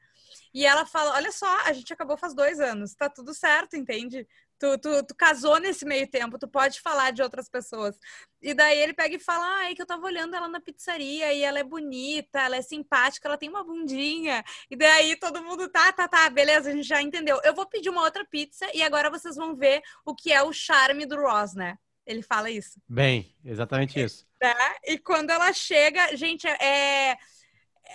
E 0.53 0.65
ela 0.65 0.85
fala: 0.85 1.15
Olha 1.15 1.31
só, 1.31 1.61
a 1.65 1.73
gente 1.73 1.91
acabou 1.91 2.15
faz 2.17 2.35
dois 2.35 2.59
anos, 2.59 2.93
tá 2.93 3.09
tudo 3.09 3.33
certo, 3.33 3.75
entende? 3.75 4.27
Tu, 4.59 4.77
tu, 4.77 5.03
tu, 5.05 5.15
casou 5.15 5.57
nesse 5.57 5.85
meio 5.85 6.05
tempo, 6.05 6.37
tu 6.37 6.47
pode 6.47 6.81
falar 6.81 7.11
de 7.11 7.21
outras 7.21 7.47
pessoas. 7.47 7.97
E 8.41 8.53
daí 8.53 8.77
ele 8.79 8.93
pega 8.93 9.15
e 9.15 9.19
fala: 9.19 9.45
ai, 9.61 9.73
que 9.73 9.81
eu 9.81 9.85
tava 9.85 10.05
olhando 10.05 10.35
ela 10.35 10.49
na 10.49 10.59
pizzaria 10.59 11.31
e 11.33 11.41
ela 11.43 11.59
é 11.59 11.63
bonita, 11.63 12.39
ela 12.39 12.57
é 12.57 12.61
simpática, 12.61 13.27
ela 13.27 13.37
tem 13.37 13.49
uma 13.49 13.63
bundinha. 13.63 14.43
E 14.69 14.75
daí 14.75 15.15
todo 15.15 15.43
mundo, 15.43 15.69
tá, 15.69 15.93
tá, 15.93 16.07
tá, 16.07 16.29
beleza, 16.29 16.69
a 16.69 16.73
gente 16.73 16.87
já 16.87 17.01
entendeu. 17.01 17.39
Eu 17.43 17.55
vou 17.55 17.65
pedir 17.65 17.89
uma 17.89 18.03
outra 18.03 18.25
pizza 18.25 18.69
e 18.73 18.83
agora 18.83 19.09
vocês 19.09 19.35
vão 19.37 19.55
ver 19.55 19.81
o 20.05 20.13
que 20.13 20.31
é 20.31 20.43
o 20.43 20.51
charme 20.51 21.05
do 21.05 21.15
Ross, 21.15 21.53
né? 21.55 21.77
Ele 22.05 22.21
fala 22.21 22.49
isso. 22.49 22.81
Bem, 22.87 23.35
exatamente 23.45 23.99
isso. 23.99 24.27
É, 24.41 24.93
e 24.93 24.97
quando 24.97 25.29
ela 25.29 25.53
chega, 25.53 26.17
gente, 26.17 26.47
é 26.47 27.17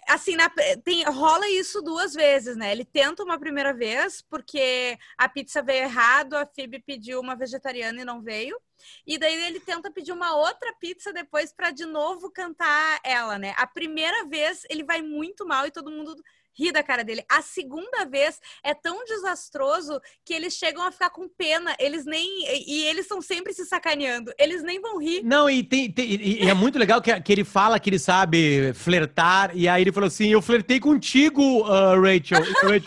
assim, 0.09 0.37
na, 0.37 0.51
tem, 0.83 1.05
rola 1.05 1.49
isso 1.49 1.81
duas 1.83 2.15
vezes, 2.15 2.57
né? 2.57 2.73
Ele 2.73 2.85
tenta 2.85 3.23
uma 3.23 3.39
primeira 3.39 3.73
vez, 3.73 4.23
porque 4.23 4.99
a 5.17 5.29
pizza 5.29 5.63
veio 5.63 5.85
errado, 5.85 6.35
a 6.35 6.47
Phoebe 6.47 6.81
pediu 6.81 7.21
uma 7.21 7.37
vegetariana 7.37 8.01
e 8.01 8.05
não 8.05 8.23
veio. 8.23 8.59
E 9.07 9.17
daí 9.19 9.35
ele 9.47 9.61
tenta 9.61 9.91
pedir 9.91 10.13
uma 10.13 10.37
outra 10.37 10.73
pizza 10.81 11.13
depois 11.13 11.53
para 11.53 11.71
de 11.71 11.87
novo 11.87 12.31
cantar 12.31 13.01
ela, 13.05 13.39
né? 13.39 13.55
A 13.57 13.67
primeira 13.67 14.25
vez 14.25 14.63
ele 14.69 14.85
vai 14.85 15.01
muito 15.01 15.47
mal 15.47 15.67
e 15.67 15.71
todo 15.71 15.91
mundo 15.91 16.15
ri 16.59 16.73
da 16.73 16.83
cara 16.83 17.05
dele. 17.05 17.25
A 17.29 17.43
segunda 17.43 18.05
vez 18.05 18.41
é 18.63 18.75
tão 18.75 19.05
desastroso 19.05 20.01
que 20.25 20.33
eles 20.33 20.55
chegam 20.55 20.83
a 20.83 20.91
ficar 20.91 21.11
com 21.11 21.29
pena. 21.29 21.75
Eles 21.79 22.05
nem. 22.05 22.45
E 22.67 22.87
eles 22.87 23.03
estão 23.03 23.21
sempre 23.21 23.53
se 23.53 23.65
sacaneando. 23.65 24.33
Eles 24.39 24.63
nem 24.63 24.81
vão 24.81 24.99
rir. 24.99 25.23
Não, 25.23 25.49
e, 25.49 25.63
tem, 25.63 25.91
tem, 25.91 26.11
e 26.11 26.49
é 26.49 26.55
muito 26.55 26.79
legal 26.79 27.01
que, 27.03 27.21
que 27.21 27.33
ele 27.33 27.45
fala 27.45 27.79
que 27.79 27.91
ele 27.91 27.99
sabe 27.99 28.73
flertar. 28.75 29.57
E 29.57 29.69
aí 29.69 29.83
ele 29.83 29.93
falou 29.93 30.09
assim: 30.09 30.29
Eu 30.29 30.43
flertei 30.43 30.81
contigo, 30.81 31.63
uh, 31.63 32.01
Rachel. 32.01 32.43
Rachel. 32.63 32.83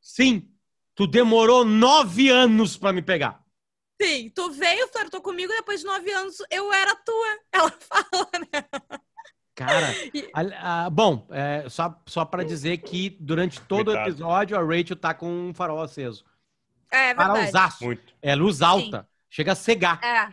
Sim, 0.00 0.48
tu 0.94 1.06
demorou 1.06 1.64
nove 1.64 2.30
anos 2.30 2.76
para 2.76 2.92
me 2.92 3.02
pegar. 3.02 3.44
Sim, 4.00 4.30
tu 4.34 4.50
veio, 4.50 4.88
flertou 4.88 5.22
comigo, 5.22 5.52
depois 5.52 5.80
de 5.80 5.86
nove 5.86 6.10
anos 6.12 6.36
eu 6.50 6.72
era 6.72 6.94
tua. 6.96 7.38
Ela 7.52 7.70
fala, 7.80 8.30
né? 8.52 8.64
Cara, 9.56 9.86
a, 10.60 10.84
a, 10.84 10.90
bom, 10.90 11.26
é, 11.30 11.66
só, 11.70 11.98
só 12.04 12.26
para 12.26 12.44
dizer 12.44 12.76
que 12.76 13.16
durante 13.18 13.58
todo 13.62 13.88
o 13.88 13.96
episódio 13.96 14.56
a 14.56 14.62
Rachel 14.62 14.96
tá 14.96 15.14
com 15.14 15.48
um 15.48 15.54
farol 15.54 15.82
aceso. 15.82 16.24
É, 16.92 16.96
é 16.96 17.14
verdade. 17.14 17.30
Farolzaço. 17.30 17.84
Muito. 17.84 18.14
É 18.20 18.34
luz 18.34 18.60
alta. 18.60 19.00
Sim. 19.00 19.06
Chega 19.30 19.52
a 19.52 19.54
cegar. 19.56 20.04
É. 20.04 20.28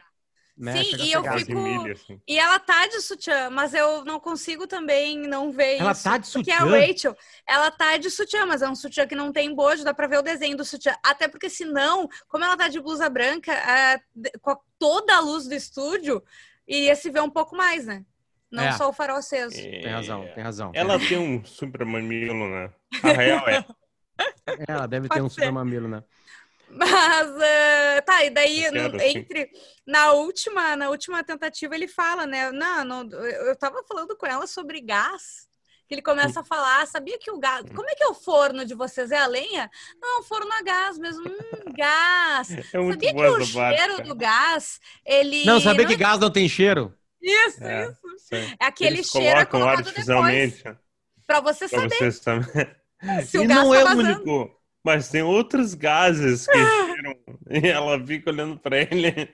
Né? 0.56 0.84
Sim, 0.84 0.96
e 0.98 1.12
eu 1.12 1.24
fico. 1.24 1.92
assim. 1.92 2.22
E 2.28 2.38
ela 2.38 2.60
tá 2.60 2.86
de 2.86 3.02
sutiã, 3.02 3.50
mas 3.50 3.74
eu 3.74 4.06
não 4.06 4.20
consigo 4.20 4.68
também 4.68 5.18
não 5.18 5.52
ver 5.52 5.78
ela 5.80 5.92
isso. 5.92 6.08
Ela 6.08 6.16
tá 6.16 6.18
de 6.20 6.28
sutiã. 6.28 6.58
Porque 6.60 6.76
a 6.76 6.88
Rachel, 6.88 7.18
ela 7.48 7.72
tá 7.72 7.98
de 7.98 8.12
sutiã, 8.12 8.46
mas 8.46 8.62
é 8.62 8.70
um 8.70 8.76
sutiã 8.76 9.08
que 9.08 9.16
não 9.16 9.32
tem 9.32 9.56
bojo, 9.56 9.84
dá 9.84 9.94
pra 9.94 10.06
ver 10.06 10.20
o 10.20 10.22
desenho 10.22 10.56
do 10.56 10.66
sutiã. 10.66 10.96
Até 11.02 11.28
porque 11.28 11.50
senão, 11.50 12.08
como 12.28 12.44
ela 12.44 12.58
tá 12.58 12.68
de 12.68 12.80
blusa 12.80 13.10
branca, 13.10 13.52
é, 13.52 14.00
com 14.42 14.56
toda 14.78 15.16
a 15.16 15.22
luz 15.22 15.48
do 15.48 15.56
estúdio, 15.56 16.22
iria 16.68 16.96
se 16.96 17.10
ver 17.10 17.22
um 17.22 17.32
pouco 17.32 17.56
mais, 17.56 17.88
né? 17.88 18.06
Não 18.54 18.64
é. 18.64 18.72
só 18.74 18.88
o 18.88 18.94
farol 18.94 19.18
aceso. 19.18 19.60
É... 19.60 19.82
Tem 19.82 19.92
razão, 19.92 20.30
tem 20.36 20.44
razão. 20.44 20.72
Ela 20.76 21.00
tem 21.00 21.18
um 21.18 21.44
super 21.44 21.84
mamilo, 21.84 22.48
né? 22.48 22.72
A 23.02 23.12
real 23.12 23.50
é. 23.50 23.66
Ela 24.68 24.86
deve 24.86 25.10
ter 25.10 25.24
um 25.24 25.30
ser. 25.30 25.42
super 25.42 25.52
mamilo, 25.52 25.88
né? 25.88 26.04
Mas 26.70 27.30
uh, 27.30 28.06
tá, 28.06 28.24
e 28.24 28.30
daí 28.30 28.70
no, 28.72 29.02
entre 29.02 29.50
na 29.86 30.12
última, 30.12 30.76
na 30.76 30.90
última 30.90 31.24
tentativa 31.24 31.76
ele 31.76 31.88
fala, 31.88 32.28
né? 32.28 32.52
Não, 32.52 32.86
não, 32.86 33.10
eu 33.12 33.56
tava 33.56 33.84
falando 33.88 34.16
com 34.16 34.28
ela 34.28 34.46
sobre 34.46 34.82
gás. 34.82 35.52
Que 35.88 35.96
ele 35.96 36.02
começa 36.02 36.40
a 36.40 36.44
falar, 36.44 36.88
sabia 36.88 37.18
que 37.20 37.30
o 37.30 37.40
gás. 37.40 37.66
Como 37.76 37.90
é 37.90 37.96
que 37.96 38.04
é 38.04 38.08
o 38.08 38.14
forno 38.14 38.66
de 38.66 38.74
vocês? 38.74 39.12
É 39.12 39.18
a 39.18 39.28
lenha? 39.28 39.70
Não, 40.00 40.24
forno 40.24 40.52
a 40.52 40.62
gás 40.62 40.98
mesmo. 40.98 41.28
Hum, 41.28 41.74
gás. 41.76 42.52
É 42.52 42.62
sabia 42.64 43.14
que 43.14 43.22
o 43.22 43.46
cheiro 43.46 44.04
do 44.04 44.16
gás, 44.16 44.80
ele. 45.04 45.44
Não, 45.44 45.60
sabia 45.60 45.82
não... 45.84 45.90
que 45.90 45.98
gás 45.98 46.20
não 46.20 46.32
tem 46.32 46.48
cheiro? 46.48 46.96
Isso, 47.24 47.64
é, 47.64 47.86
isso. 47.88 48.56
É 48.60 48.66
aquele 48.66 48.98
Eles 48.98 49.08
cheiro 49.08 49.40
é 49.40 49.46
colocado 49.46 49.80
artificialmente. 49.80 50.58
Depois, 50.58 50.78
pra 51.26 51.40
você 51.40 51.70
pra 51.70 51.90
saber. 51.90 52.12
Você 52.12 53.24
Se 53.26 53.38
o 53.38 53.44
e 53.44 53.48
não 53.48 53.72
tá 53.72 53.80
é 53.80 53.84
o 53.84 53.98
único. 53.98 54.62
Mas 54.84 55.10
tem 55.10 55.22
outros 55.22 55.74
gases 55.74 56.46
que 56.46 56.54
cheiram. 56.54 57.16
e 57.50 57.68
ela 57.68 58.06
fica 58.06 58.30
olhando 58.30 58.60
pra 58.60 58.78
ele. 58.78 59.34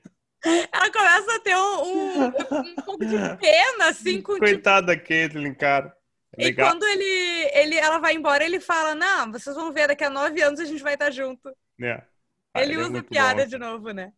Ela 0.72 0.92
começa 0.92 1.36
a 1.36 1.40
ter 1.40 1.56
um, 1.56 1.84
um, 1.84 2.26
um 2.26 2.76
pouco 2.86 3.06
de 3.06 3.18
pena, 3.38 3.90
assim, 3.90 4.22
com 4.22 4.38
Coitada 4.38 4.96
tipo... 4.96 5.08
Caitlyn, 5.08 5.54
cara. 5.56 5.94
É 6.38 6.48
e 6.48 6.54
quando 6.54 6.84
ele, 6.84 7.50
ele, 7.54 7.76
ela 7.76 7.98
vai 7.98 8.14
embora, 8.14 8.46
ele 8.46 8.60
fala: 8.60 8.94
Não, 8.94 9.32
vocês 9.32 9.56
vão 9.56 9.74
ver, 9.74 9.88
daqui 9.88 10.04
a 10.04 10.10
nove 10.10 10.42
anos 10.42 10.60
a 10.60 10.66
gente 10.66 10.84
vai 10.84 10.94
estar 10.94 11.10
junto. 11.10 11.50
É. 11.82 12.02
Ah, 12.54 12.64
ele, 12.64 12.74
ele 12.74 12.82
é 12.82 12.86
usa 12.86 12.98
é 12.98 13.02
piada 13.04 13.44
bom. 13.44 13.48
de 13.48 13.58
novo, 13.60 13.92
né? 13.92 14.12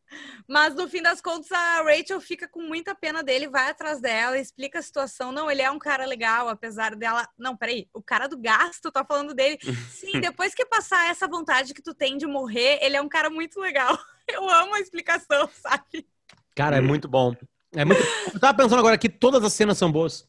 Mas 0.47 0.73
no 0.73 0.87
fim 0.87 1.01
das 1.01 1.19
contas, 1.19 1.51
a 1.51 1.81
Rachel 1.83 2.21
fica 2.21 2.47
com 2.47 2.61
muita 2.61 2.95
pena 2.95 3.21
dele, 3.21 3.49
vai 3.49 3.69
atrás 3.69 3.99
dela, 3.99 4.39
explica 4.39 4.79
a 4.79 4.81
situação. 4.81 5.31
Não, 5.33 5.51
ele 5.51 5.61
é 5.61 5.69
um 5.69 5.79
cara 5.79 6.05
legal, 6.05 6.47
apesar 6.47 6.95
dela. 6.95 7.27
Não, 7.37 7.57
peraí, 7.57 7.89
o 7.93 8.01
cara 8.01 8.27
do 8.27 8.37
gasto, 8.37 8.91
tá 8.91 9.03
falando 9.03 9.33
dele. 9.33 9.59
Sim, 9.91 10.21
depois 10.21 10.55
que 10.55 10.65
passar 10.65 11.09
essa 11.09 11.27
vontade 11.27 11.73
que 11.73 11.81
tu 11.81 11.93
tem 11.93 12.17
de 12.17 12.25
morrer, 12.25 12.79
ele 12.81 12.95
é 12.95 13.01
um 13.01 13.09
cara 13.09 13.29
muito 13.29 13.59
legal. 13.59 13.97
Eu 14.27 14.49
amo 14.49 14.75
a 14.75 14.79
explicação, 14.79 15.49
sabe? 15.53 16.07
Cara, 16.55 16.77
é 16.77 16.81
muito 16.81 17.09
bom. 17.09 17.35
É 17.73 17.83
muito... 17.83 18.01
Eu 18.33 18.39
tava 18.39 18.57
pensando 18.57 18.79
agora 18.79 18.97
que 18.97 19.09
todas 19.09 19.43
as 19.43 19.51
cenas 19.51 19.77
são 19.77 19.91
boas. 19.91 20.25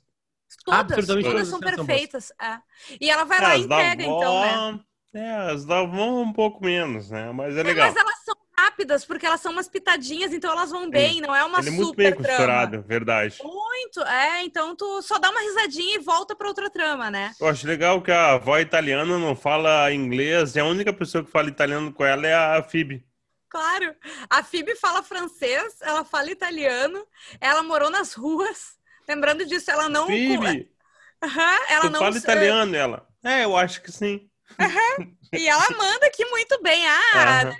Todas, 0.64 0.80
Absolutamente 0.80 1.28
todas, 1.28 1.48
todas 1.48 1.48
são 1.48 1.60
perfeitas. 1.60 2.24
São 2.24 2.48
é. 2.48 2.60
E 3.00 3.10
ela 3.10 3.24
vai 3.24 3.40
lá 3.40 3.56
e 3.56 3.60
entrega, 3.62 4.02
então, 4.02 4.72
né? 4.72 4.84
É, 5.14 5.30
as 5.52 5.64
da 5.66 5.82
vão 5.82 6.22
um 6.22 6.32
pouco 6.32 6.64
menos, 6.64 7.10
né? 7.10 7.30
Mas 7.32 7.56
é 7.56 7.62
legal. 7.62 7.86
mas 7.86 7.96
elas 7.96 8.18
são 8.24 8.34
rápidas, 8.56 9.04
porque 9.04 9.26
elas 9.26 9.40
são 9.40 9.52
umas 9.52 9.68
pitadinhas, 9.68 10.32
então 10.32 10.50
elas 10.50 10.70
vão 10.70 10.88
bem, 10.88 11.20
não 11.20 11.34
é 11.34 11.44
uma 11.44 11.58
Ele 11.58 11.68
é 11.68 11.72
muito 11.72 11.94
bem 11.94 12.14
costurado, 12.14 12.82
verdade. 12.82 13.38
Muito, 13.42 14.00
é, 14.02 14.42
então 14.44 14.74
tu 14.74 15.02
só 15.02 15.18
dá 15.18 15.30
uma 15.30 15.40
risadinha 15.40 15.96
e 15.96 15.98
volta 15.98 16.34
para 16.34 16.48
outra 16.48 16.70
trama, 16.70 17.10
né? 17.10 17.32
Eu 17.38 17.48
acho 17.48 17.66
legal 17.66 18.00
que 18.00 18.10
a 18.10 18.32
avó 18.32 18.58
italiana 18.58 19.18
não 19.18 19.36
fala 19.36 19.92
inglês, 19.92 20.56
e 20.56 20.60
a 20.60 20.64
única 20.64 20.92
pessoa 20.92 21.22
que 21.22 21.30
fala 21.30 21.48
italiano 21.48 21.92
com 21.92 22.04
ela 22.04 22.26
é 22.26 22.34
a 22.34 22.62
Phoebe. 22.62 23.04
Claro, 23.50 23.94
a 24.30 24.42
Phoebe 24.42 24.74
fala 24.76 25.02
francês, 25.02 25.76
ela 25.82 26.04
fala 26.04 26.30
italiano, 26.30 27.06
ela 27.38 27.62
morou 27.62 27.90
nas 27.90 28.14
ruas, 28.14 28.78
lembrando 29.06 29.44
disso, 29.44 29.70
ela 29.70 29.88
não... 29.88 30.06
Phoebe! 30.06 30.70
Uhum, 31.22 31.66
ela 31.68 31.82
tu 31.82 31.90
não... 31.90 32.00
fala 32.00 32.16
italiano, 32.16 32.74
ela. 32.74 33.06
É, 33.22 33.44
eu 33.44 33.56
acho 33.56 33.80
que 33.80 33.92
sim. 33.92 34.28
Uhum. 34.60 35.16
E 35.32 35.48
ela 35.48 35.66
manda 35.70 36.06
aqui 36.06 36.24
muito 36.26 36.62
bem. 36.62 36.86
Ah, 36.86 37.42
uhum. 37.44 37.50
né? 37.50 37.56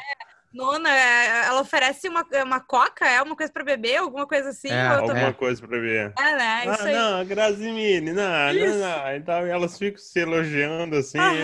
Nona, 0.52 0.90
ela 0.90 1.62
oferece 1.62 2.08
uma, 2.08 2.26
uma 2.44 2.60
coca, 2.60 3.08
é 3.08 3.22
uma 3.22 3.34
coisa 3.34 3.50
para 3.50 3.64
beber, 3.64 3.96
alguma 3.96 4.26
coisa 4.26 4.50
assim? 4.50 4.68
É, 4.68 4.86
alguma 4.86 5.32
coisa 5.32 5.60
para 5.60 5.70
beber. 5.70 6.12
É, 6.18 6.36
né? 6.36 6.60
Isso 6.66 6.82
ah, 6.82 6.86
aí. 6.86 6.94
não, 6.94 7.24
Grazimini, 7.24 8.12
não, 8.12 8.52
não, 8.52 8.78
não. 8.78 9.16
Então 9.16 9.46
elas 9.46 9.78
ficam 9.78 9.98
se 9.98 10.20
elogiando 10.20 10.96
assim. 10.96 11.18
Uhum. 11.18 11.42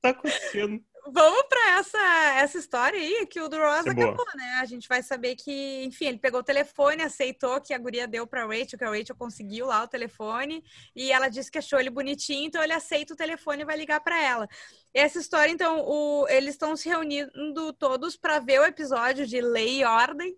Tá 0.00 0.10
acontecendo. 0.10 0.80
Vamos 1.12 1.42
para 1.48 1.78
essa, 1.78 2.34
essa 2.36 2.58
história 2.58 2.98
aí 2.98 3.26
que 3.26 3.40
o 3.40 3.48
do 3.48 3.56
Ross 3.56 3.86
é 3.86 3.90
acabou, 3.90 4.14
boa. 4.14 4.32
né? 4.34 4.58
A 4.60 4.64
gente 4.64 4.88
vai 4.88 5.02
saber 5.02 5.34
que, 5.36 5.84
enfim, 5.84 6.06
ele 6.06 6.18
pegou 6.18 6.40
o 6.40 6.44
telefone, 6.44 7.02
aceitou 7.02 7.60
que 7.60 7.74
a 7.74 7.78
guria 7.78 8.06
deu 8.06 8.26
para 8.26 8.46
Rachel, 8.46 8.78
que 8.78 8.84
a 8.84 8.90
Rachel 8.90 9.16
conseguiu 9.16 9.66
lá 9.66 9.82
o 9.82 9.88
telefone, 9.88 10.62
e 10.94 11.10
ela 11.10 11.28
disse 11.28 11.50
que 11.50 11.58
achou 11.58 11.80
ele 11.80 11.90
bonitinho, 11.90 12.46
então 12.46 12.62
ele 12.62 12.72
aceita 12.72 13.14
o 13.14 13.16
telefone 13.16 13.62
e 13.62 13.66
vai 13.66 13.76
ligar 13.76 14.00
para 14.00 14.20
ela. 14.22 14.48
Essa 14.94 15.18
história, 15.18 15.50
então, 15.50 15.80
o, 15.86 16.26
eles 16.28 16.54
estão 16.54 16.76
se 16.76 16.88
reunindo 16.88 17.72
todos 17.74 18.16
para 18.16 18.38
ver 18.38 18.60
o 18.60 18.64
episódio 18.64 19.26
de 19.26 19.40
Lei 19.40 19.80
e 19.80 19.84
Ordem. 19.84 20.36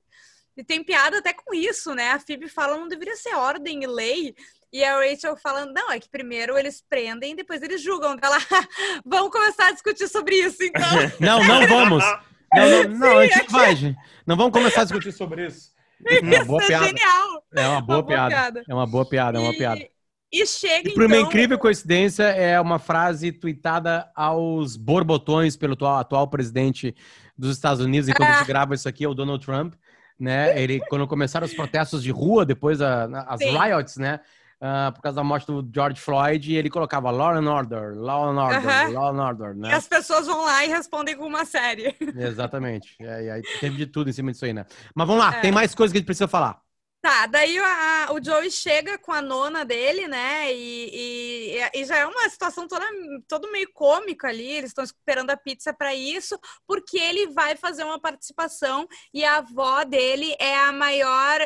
E 0.57 0.63
tem 0.63 0.85
piada 0.85 1.19
até 1.19 1.33
com 1.33 1.55
isso, 1.55 1.95
né? 1.95 2.11
A 2.11 2.21
Phoebe 2.21 2.49
fala 2.49 2.77
não 2.77 2.87
deveria 2.87 3.17
ser 3.17 3.35
ordem 3.35 3.83
e 3.83 3.87
lei. 3.87 4.35
E 4.73 4.83
a 4.83 4.99
Rachel 4.99 5.37
falando, 5.37 5.73
não, 5.75 5.93
é 5.93 6.01
que 6.01 6.09
primeiro 6.09 6.57
eles 6.57 6.83
prendem, 6.89 7.37
depois 7.37 7.61
eles 7.61 7.83
julgam. 7.83 8.17
Ela, 8.23 8.39
vamos 9.05 9.31
começar 9.31 9.67
a 9.67 9.73
discutir 9.73 10.09
sobre 10.09 10.37
isso, 10.37 10.63
então. 10.63 10.83
não, 11.21 11.45
não 11.45 11.67
vamos. 11.67 12.05
Não, 12.55 12.69
não, 12.69 12.99
não 12.99 13.19
a 13.19 13.27
gente 13.27 13.51
não 13.51 13.59
vai, 13.59 13.75
gente. 13.75 13.99
Não 14.27 14.37
vamos 14.37 14.53
começar 14.53 14.83
a 14.83 14.85
discutir 14.85 15.11
sobre 15.11 15.47
isso. 15.47 15.71
É 16.07 16.21
uma 16.21 16.45
boa 16.45 16.63
isso 16.63 16.71
é 16.71 16.85
genial. 16.85 17.45
É 17.55 17.67
uma 17.67 17.81
boa, 17.81 17.99
uma 18.01 18.07
piada. 18.07 18.29
boa 18.29 18.29
piada. 18.29 18.65
É 18.69 18.75
uma 18.75 18.87
boa 18.87 19.09
piada, 19.09 19.39
é 19.39 19.41
uma 19.41 19.55
piada. 19.55 19.89
E 20.31 20.47
chega, 20.47 20.91
e 20.91 20.93
por 20.93 21.05
então... 21.05 21.19
uma 21.19 21.27
incrível 21.27 21.59
coincidência, 21.59 22.25
é 22.25 22.61
uma 22.61 22.79
frase 22.79 23.33
tweetada 23.33 24.11
aos 24.15 24.77
borbotões 24.77 25.57
pelo 25.57 25.73
atual, 25.73 25.97
atual 25.99 26.29
presidente 26.29 26.95
dos 27.39 27.57
Estados 27.57 27.83
Unidos, 27.83 28.11
enquanto 28.11 28.29
ah. 28.29 28.35
a 28.35 28.39
gente 28.41 28.49
grava 28.49 28.75
isso 28.75 28.87
aqui, 28.87 29.05
é 29.05 29.09
o 29.09 29.15
Donald 29.15 29.43
Trump. 29.43 29.73
Né? 30.21 30.61
Ele, 30.63 30.81
quando 30.91 31.07
começaram 31.07 31.47
os 31.47 31.55
protestos 31.55 32.03
de 32.03 32.11
rua, 32.11 32.45
depois 32.45 32.83
a, 32.83 33.05
as 33.27 33.41
Sim. 33.41 33.59
riots, 33.59 33.97
né? 33.97 34.21
Uh, 34.63 34.93
por 34.93 35.03
causa 35.03 35.17
da 35.17 35.25
morte 35.25 35.45
do 35.45 35.69
George 35.75 36.01
Floyd, 36.01 36.53
e 36.53 36.57
ele 36.57 36.71
colocava 36.71 37.11
Law 37.11 37.33
and 37.33 37.53
Order, 37.53 37.97
Law 37.97 38.31
and 38.31 38.41
Order. 38.41 38.93
Law 38.93 39.09
and 39.09 39.21
Order, 39.21 39.57
né? 39.57 39.71
E 39.71 39.73
as 39.73 39.89
pessoas 39.89 40.25
vão 40.25 40.45
lá 40.45 40.65
e 40.65 40.69
respondem 40.69 41.17
com 41.17 41.27
uma 41.27 41.45
série. 41.45 41.97
Exatamente. 42.17 42.95
É, 43.01 43.25
e 43.25 43.31
aí 43.31 43.43
teve 43.59 43.77
de 43.77 43.87
tudo 43.87 44.09
em 44.09 44.13
cima 44.13 44.31
disso 44.31 44.45
aí, 44.45 44.53
né? 44.53 44.65
Mas 44.95 45.05
vamos 45.09 45.21
lá, 45.21 45.35
é. 45.35 45.41
tem 45.41 45.51
mais 45.51 45.75
coisas 45.75 45.91
que 45.91 45.99
a 45.99 46.01
gente 46.01 46.07
precisa 46.07 46.29
falar. 46.29 46.63
Tá, 47.03 47.27
daí 47.27 47.59
a, 47.59 48.13
o 48.13 48.25
Joey 48.25 48.49
chega 48.49 48.97
com 48.97 49.11
a 49.11 49.21
nona 49.21 49.65
dele, 49.65 50.07
né? 50.07 50.55
E, 50.55 51.57
e, 51.57 51.81
e 51.81 51.85
já 51.85 51.99
é 51.99 52.07
uma 52.07 52.29
situação 52.29 52.69
toda 52.69 52.87
todo 53.27 53.51
meio 53.51 53.69
cômica 53.73 54.29
ali. 54.29 54.49
Eles 54.49 54.71
estão 54.71 54.85
esperando 54.85 55.31
a 55.31 55.37
pizza 55.37 55.73
para 55.73 55.93
isso, 55.93 56.39
porque 56.65 56.97
ele 56.97 57.27
vai 57.33 57.57
fazer 57.57 57.83
uma 57.83 57.99
participação 57.99 58.87
e 59.13 59.25
a 59.25 59.39
avó 59.39 59.83
dele 59.83 60.37
é 60.39 60.57
a 60.57 60.71
maior 60.71 61.41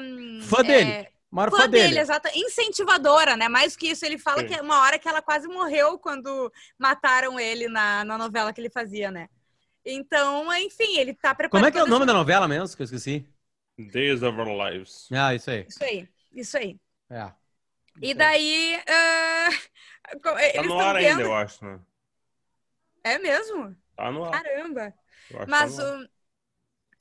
um, 0.00 0.40
fã 0.42 0.60
é, 0.60 0.62
dele. 0.62 1.08
Maior 1.32 1.50
fã, 1.50 1.56
fã 1.56 1.68
dele. 1.68 1.88
dele, 1.88 2.00
exata, 2.00 2.30
incentivadora, 2.34 3.38
né? 3.38 3.48
Mais 3.48 3.74
que 3.74 3.88
isso, 3.88 4.04
ele 4.04 4.18
fala 4.18 4.42
Sim. 4.42 4.48
que 4.48 4.54
é 4.54 4.60
uma 4.60 4.82
hora 4.82 4.98
que 4.98 5.08
ela 5.08 5.22
quase 5.22 5.48
morreu 5.48 5.98
quando 5.98 6.52
mataram 6.78 7.40
ele 7.40 7.68
na, 7.68 8.04
na 8.04 8.18
novela 8.18 8.52
que 8.52 8.60
ele 8.60 8.68
fazia, 8.68 9.10
né? 9.10 9.30
Então, 9.82 10.52
enfim, 10.54 10.98
ele 10.98 11.14
tá 11.14 11.34
preparado. 11.34 11.50
Como 11.50 11.66
é 11.66 11.72
que 11.72 11.78
é 11.78 11.82
o 11.82 11.86
nome 11.86 12.04
da 12.04 12.12
novela 12.12 12.46
mesmo? 12.46 12.76
Que 12.76 12.82
eu 12.82 12.84
esqueci. 12.84 13.26
Days 13.78 14.22
of 14.22 14.38
Our 14.38 14.46
Lives. 14.46 15.08
Ah, 15.10 15.34
isso 15.34 15.50
aí. 15.50 15.66
Isso 15.66 15.82
aí, 15.82 16.08
isso 16.32 16.58
aí. 16.58 16.78
É. 17.10 17.32
E 18.00 18.12
daí. 18.12 18.78
Uh... 18.78 19.72
Tá 20.20 20.62
no 20.64 20.78
ar 20.78 20.96
vendo... 20.96 21.08
ainda, 21.08 21.22
eu 21.22 21.34
acho, 21.34 21.64
né? 21.64 21.80
É 23.02 23.18
mesmo? 23.18 23.74
Tá 23.96 24.10
no 24.12 24.24
ar. 24.24 24.30
Caramba. 24.32 24.92
Mas 25.48 25.76
tá 25.76 25.82
o 25.82 26.08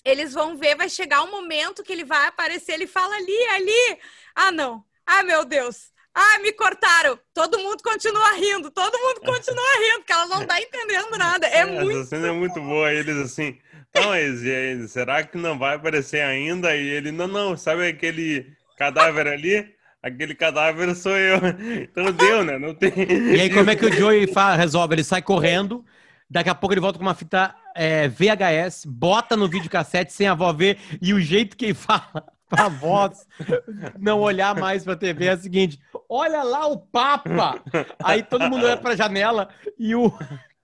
eles 0.03 0.33
vão 0.33 0.57
ver, 0.57 0.75
vai 0.75 0.89
chegar 0.89 1.23
um 1.23 1.31
momento 1.31 1.83
que 1.83 1.93
ele 1.93 2.03
vai 2.03 2.27
aparecer, 2.27 2.73
ele 2.73 2.87
fala 2.87 3.15
ali, 3.15 3.43
ali. 3.55 3.97
Ah, 4.35 4.51
não. 4.51 4.83
Ah, 5.05 5.23
meu 5.23 5.45
Deus. 5.45 5.91
Ah, 6.13 6.39
me 6.39 6.51
cortaram. 6.51 7.17
Todo 7.33 7.59
mundo 7.59 7.81
continua 7.81 8.33
rindo, 8.33 8.69
todo 8.69 8.97
mundo 8.97 9.21
continua 9.25 9.79
rindo, 9.79 9.99
porque 9.99 10.11
ela 10.11 10.27
não 10.27 10.45
tá 10.45 10.59
entendendo 10.59 11.17
nada. 11.17 11.47
É, 11.47 11.59
é 11.59 11.65
muito. 11.65 11.99
Essa 11.99 12.09
cena 12.09 12.27
é 12.27 12.31
muito 12.31 12.59
boa. 12.59 12.91
Eles 12.91 13.17
assim, 13.17 13.57
não, 13.95 14.09
mas 14.09 14.41
aí, 14.43 14.87
será 14.87 15.23
que 15.23 15.37
não 15.37 15.57
vai 15.57 15.75
aparecer 15.75 16.21
ainda? 16.21 16.75
E 16.75 16.87
ele, 16.87 17.11
não, 17.11 17.27
não, 17.27 17.55
sabe 17.55 17.87
aquele 17.87 18.51
cadáver 18.77 19.27
ali? 19.27 19.73
Aquele 20.01 20.33
cadáver 20.33 20.95
sou 20.95 21.15
eu. 21.15 21.39
Então 21.91 22.11
deu, 22.11 22.43
né? 22.43 22.57
Não 22.57 22.73
tem. 22.73 22.91
E 23.35 23.39
aí, 23.39 23.49
como 23.53 23.69
é 23.69 23.75
que 23.75 23.85
o 23.85 23.93
Joey 23.93 24.27
resolve? 24.57 24.95
Ele 24.95 25.03
sai 25.03 25.21
correndo, 25.21 25.85
daqui 26.29 26.49
a 26.49 26.55
pouco 26.55 26.73
ele 26.73 26.81
volta 26.81 26.97
com 26.97 27.05
uma 27.05 27.15
fita 27.15 27.55
é, 27.75 28.07
VHS, 28.07 28.85
bota 28.85 29.35
no 29.35 29.47
videocassete 29.47 30.13
sem 30.13 30.27
a 30.27 30.31
avó 30.31 30.51
ver, 30.53 30.77
e 31.01 31.13
o 31.13 31.19
jeito 31.19 31.55
que 31.55 31.65
ele 31.65 31.73
fala 31.73 32.25
pra 32.49 32.67
voz 32.67 33.25
não 33.97 34.19
olhar 34.19 34.53
mais 34.55 34.83
pra 34.83 34.95
TV 34.95 35.25
é 35.25 35.33
o 35.33 35.37
seguinte: 35.37 35.79
olha 36.09 36.43
lá 36.43 36.67
o 36.67 36.77
Papa! 36.77 37.61
Aí 38.03 38.23
todo 38.23 38.49
mundo 38.49 38.65
olha 38.65 38.77
pra 38.77 38.95
janela 38.95 39.49
e 39.79 39.95
o, 39.95 40.11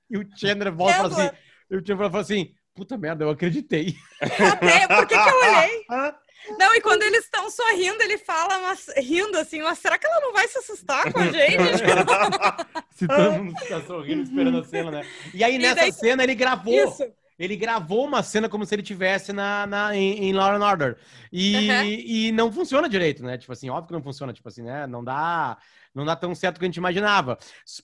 e 0.09 0.17
o 0.17 0.27
Chandler 0.35 0.73
volta 0.73 1.07
assim. 1.07 1.29
E 1.69 1.77
o 1.77 1.85
Chandler 1.85 2.09
fala 2.09 2.21
assim: 2.21 2.53
puta 2.75 2.97
merda, 2.97 3.23
eu 3.23 3.29
acreditei. 3.29 3.95
Até, 4.21 4.87
por 4.87 5.07
que, 5.07 5.17
que 5.17 5.29
eu 5.29 5.37
olhei? 5.37 5.85
Não, 6.57 6.75
e 6.75 6.81
quando 6.81 7.03
eles 7.03 7.25
estão 7.25 7.49
sorrindo, 7.49 8.01
ele 8.01 8.17
fala, 8.17 8.59
mas, 8.59 8.87
rindo 8.97 9.37
assim, 9.37 9.61
mas 9.61 9.79
será 9.79 9.97
que 9.97 10.05
ela 10.05 10.21
não 10.21 10.33
vai 10.33 10.47
se 10.47 10.57
assustar 10.59 11.11
com 11.11 11.19
a 11.19 11.31
gente? 11.31 11.57
se 12.91 13.07
todo 13.07 13.31
mundo 13.31 13.57
está 13.61 13.81
sorrindo, 13.85 14.23
esperando 14.23 14.59
a 14.59 14.63
cena, 14.63 14.91
né? 14.91 15.07
E 15.33 15.43
aí, 15.43 15.57
nessa 15.57 15.75
daí... 15.75 15.91
cena, 15.91 16.23
ele 16.23 16.35
gravou. 16.35 16.73
Isso. 16.73 17.03
Ele 17.39 17.55
gravou 17.55 18.05
uma 18.05 18.23
cena 18.23 18.49
como 18.49 18.65
se 18.65 18.73
ele 18.73 18.81
tivesse 18.81 19.31
na, 19.31 19.67
na, 19.67 19.95
em, 19.95 20.25
em 20.25 20.33
Law 20.33 20.55
and 20.55 20.65
Order. 20.65 20.97
E, 21.31 21.69
uhum. 21.69 21.83
e 21.83 22.31
não 22.31 22.51
funciona 22.51 22.89
direito, 22.89 23.23
né? 23.23 23.37
Tipo 23.37 23.53
assim, 23.53 23.69
óbvio 23.69 23.87
que 23.87 23.93
não 23.93 24.01
funciona, 24.01 24.33
tipo 24.33 24.47
assim, 24.47 24.63
né? 24.63 24.87
Não 24.87 25.03
dá, 25.03 25.55
não 25.93 26.03
dá 26.03 26.15
tão 26.15 26.33
certo 26.33 26.57
que 26.57 26.65
a 26.65 26.67
gente 26.67 26.77
imaginava. 26.77 27.37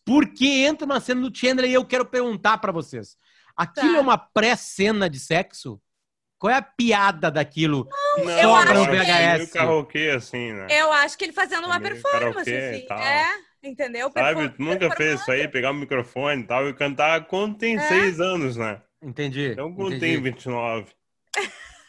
Por 0.04 0.34
que 0.34 0.64
entra 0.64 0.86
uma 0.86 1.00
cena 1.00 1.22
do 1.22 1.38
Chandler 1.38 1.70
e 1.70 1.74
eu 1.74 1.86
quero 1.86 2.06
perguntar 2.06 2.58
para 2.58 2.72
vocês. 2.72 3.16
Aquilo 3.56 3.94
tá. 3.94 3.98
é 4.00 4.02
uma 4.02 4.18
pré-cena 4.18 5.08
de 5.08 5.20
sexo? 5.20 5.80
Qual 6.44 6.52
é 6.52 6.58
a 6.58 6.62
piada 6.62 7.32
daquilo? 7.32 7.88
Não, 8.18 8.42
só 8.42 8.66
para 8.66 8.82
o 8.82 8.86
VHS. 8.86 9.52
karaokê, 9.54 10.10
assim, 10.10 10.52
né? 10.52 10.68
Eu 10.70 10.92
acho 10.92 11.18
que 11.18 11.24
ele 11.24 11.32
fazendo 11.32 11.66
uma 11.66 11.80
performance, 11.80 12.54
assim. 12.54 12.86
É, 12.92 13.28
entendeu? 13.64 14.12
Sabe, 14.12 14.50
tu 14.50 14.62
nunca 14.62 14.94
fez 14.94 15.22
isso 15.22 15.32
aí, 15.32 15.48
pegar 15.48 15.72
o 15.72 15.74
microfone 15.74 16.42
e 16.42 16.46
tal, 16.46 16.68
e 16.68 16.74
cantar 16.74 17.28
quando 17.28 17.58
tem 17.58 17.78
é. 17.78 17.88
seis 17.88 18.20
anos, 18.20 18.58
né? 18.58 18.82
Entendi. 19.02 19.52
Então 19.54 19.74
quando 19.74 19.98
tem 19.98 20.22
29. 20.22 20.92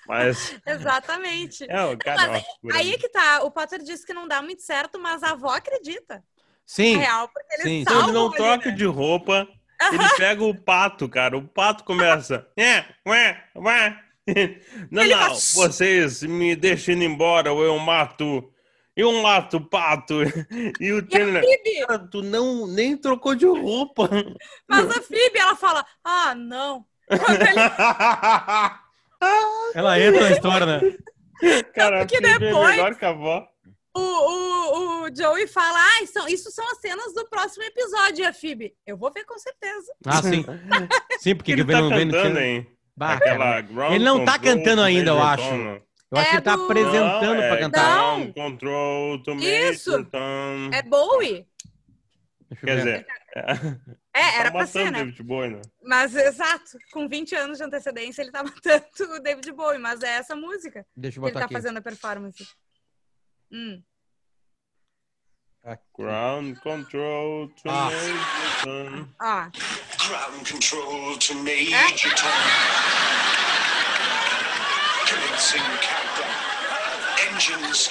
Mas. 0.06 0.56
Exatamente. 0.64 1.66
É, 1.68 1.84
o 1.87 1.99
cara, 1.99 2.40
mas, 2.62 2.76
aí 2.76 2.94
é 2.94 2.96
que 2.96 3.08
tá. 3.08 3.42
O 3.42 3.50
Potter 3.50 3.82
disse 3.82 4.06
que 4.06 4.14
não 4.14 4.28
dá 4.28 4.40
muito 4.40 4.62
certo, 4.62 5.00
mas 5.00 5.25
a 5.25 5.30
avó 5.30 5.49
acredita. 5.49 6.23
Sim. 6.64 6.99
real, 6.99 7.28
porque 7.28 7.54
ele, 7.54 7.62
sim. 7.64 7.80
Então 7.80 8.04
ele 8.04 8.12
não 8.12 8.30
troca 8.30 8.70
né? 8.70 8.76
de 8.76 8.84
roupa. 8.84 9.49
Ele 9.92 9.99
pega 10.16 10.44
o 10.44 10.54
pato, 10.54 11.08
cara. 11.08 11.37
O 11.37 11.42
pato 11.42 11.82
começa. 11.82 12.46
É, 12.56 12.84
ué, 13.04 13.42
ué. 13.56 14.03
Não, 14.90 15.02
Ele 15.02 15.14
não, 15.14 15.35
vocês 15.35 16.23
me 16.23 16.57
deixem 16.57 17.04
embora 17.04 17.52
ou 17.52 17.62
eu 17.62 17.78
mato. 17.78 18.50
Eu 18.97 19.12
mato 19.23 19.59
o 19.59 19.69
pato. 19.69 20.21
E 20.81 20.93
o 20.93 21.07
Chandler, 21.11 21.45
cara, 21.87 21.99
tu 21.99 22.23
não, 22.23 22.66
nem 22.66 22.97
trocou 22.97 23.35
de 23.35 23.45
roupa. 23.45 24.09
Mas 24.69 24.97
a 24.97 25.02
Phoebe, 25.02 25.38
ela 25.38 25.57
fala, 25.57 25.85
ah, 26.02 26.35
não. 26.35 26.87
Ele... 27.11 27.21
ela 29.75 30.00
entra 30.00 30.23
na 30.23 30.31
história, 30.31 30.66
né? 30.66 30.81
Cara, 31.75 32.07
porque 32.07 32.16
é 32.16 32.38
depois... 32.38 32.71
é 32.71 32.76
melhor 32.76 32.95
que 32.95 33.04
a 33.04 33.11
avó. 33.11 33.47
O, 33.97 34.00
o, 34.00 35.04
o 35.04 35.14
Joey 35.14 35.47
fala, 35.47 35.78
ah, 35.78 36.07
são, 36.07 36.26
isso 36.28 36.50
são 36.50 36.69
as 36.71 36.81
cenas 36.81 37.14
do 37.14 37.28
próximo 37.28 37.62
episódio, 37.64 38.26
a 38.26 38.33
Phoebe. 38.33 38.75
Eu 38.87 38.97
vou 38.97 39.12
ver 39.12 39.25
com 39.25 39.38
certeza. 39.38 39.93
Ah, 40.04 40.23
sim. 40.23 40.45
sim, 41.19 41.35
porque 41.35 41.52
ele 41.52 41.64
tá 41.64 41.81
não 41.81 41.90
vem 41.90 42.04
no 42.04 42.38
hein? 42.38 42.74
Bah, 42.96 43.18
ele 43.92 44.04
não 44.04 44.24
tá 44.24 44.38
cantando 44.38 44.82
ainda, 44.82 45.10
eu 45.10 45.22
acho. 45.22 45.42
Eu 45.44 46.18
acho 46.18 46.28
é 46.28 46.30
que 46.30 46.36
ele 46.36 46.42
tá 46.42 46.56
do... 46.56 46.64
apresentando 46.64 47.34
não, 47.34 47.36
pra 47.36 47.56
é 47.56 47.60
cantar. 47.60 48.18
Não. 48.18 48.32
Control 48.32 49.22
to 49.22 49.32
Isso. 49.34 50.08
É 50.72 50.82
Bowie. 50.82 51.46
Quer 52.60 52.76
dizer... 52.76 53.06
É, 54.16 54.38
era 54.38 54.44
tá 54.44 54.58
pra 54.58 54.66
ser, 54.66 54.92
né? 54.92 54.98
David 55.00 55.22
Bowie, 55.24 55.50
né? 55.50 55.62
Mas, 55.82 56.14
exato, 56.14 56.78
com 56.92 57.08
20 57.08 57.34
anos 57.34 57.58
de 57.58 57.64
antecedência, 57.64 58.22
ele 58.22 58.30
tá 58.30 58.44
matando 58.44 58.86
o 59.16 59.20
David 59.20 59.50
Bowie, 59.50 59.78
mas 59.80 60.02
é 60.02 60.10
essa 60.10 60.36
música 60.36 60.86
Deixa 60.96 61.18
eu 61.18 61.22
botar 61.22 61.32
que 61.32 61.38
ele 61.38 61.40
tá 61.40 61.44
aqui. 61.46 61.54
fazendo 61.54 61.78
a 61.78 61.82
performance. 61.82 62.48
Hum. 63.50 63.82
Ground 65.96 66.58
control 66.58 67.48
to 67.48 67.68
ah. 67.68 67.90
Major 67.90 69.08
Ah. 69.18 69.50
Ground 70.06 70.46
control 70.46 71.16
to 71.16 71.34
Major 71.37 72.11
Tom. 72.14 72.28
Commencing 75.06 75.62
countdown. 75.80 76.28
Engines. 77.32 77.90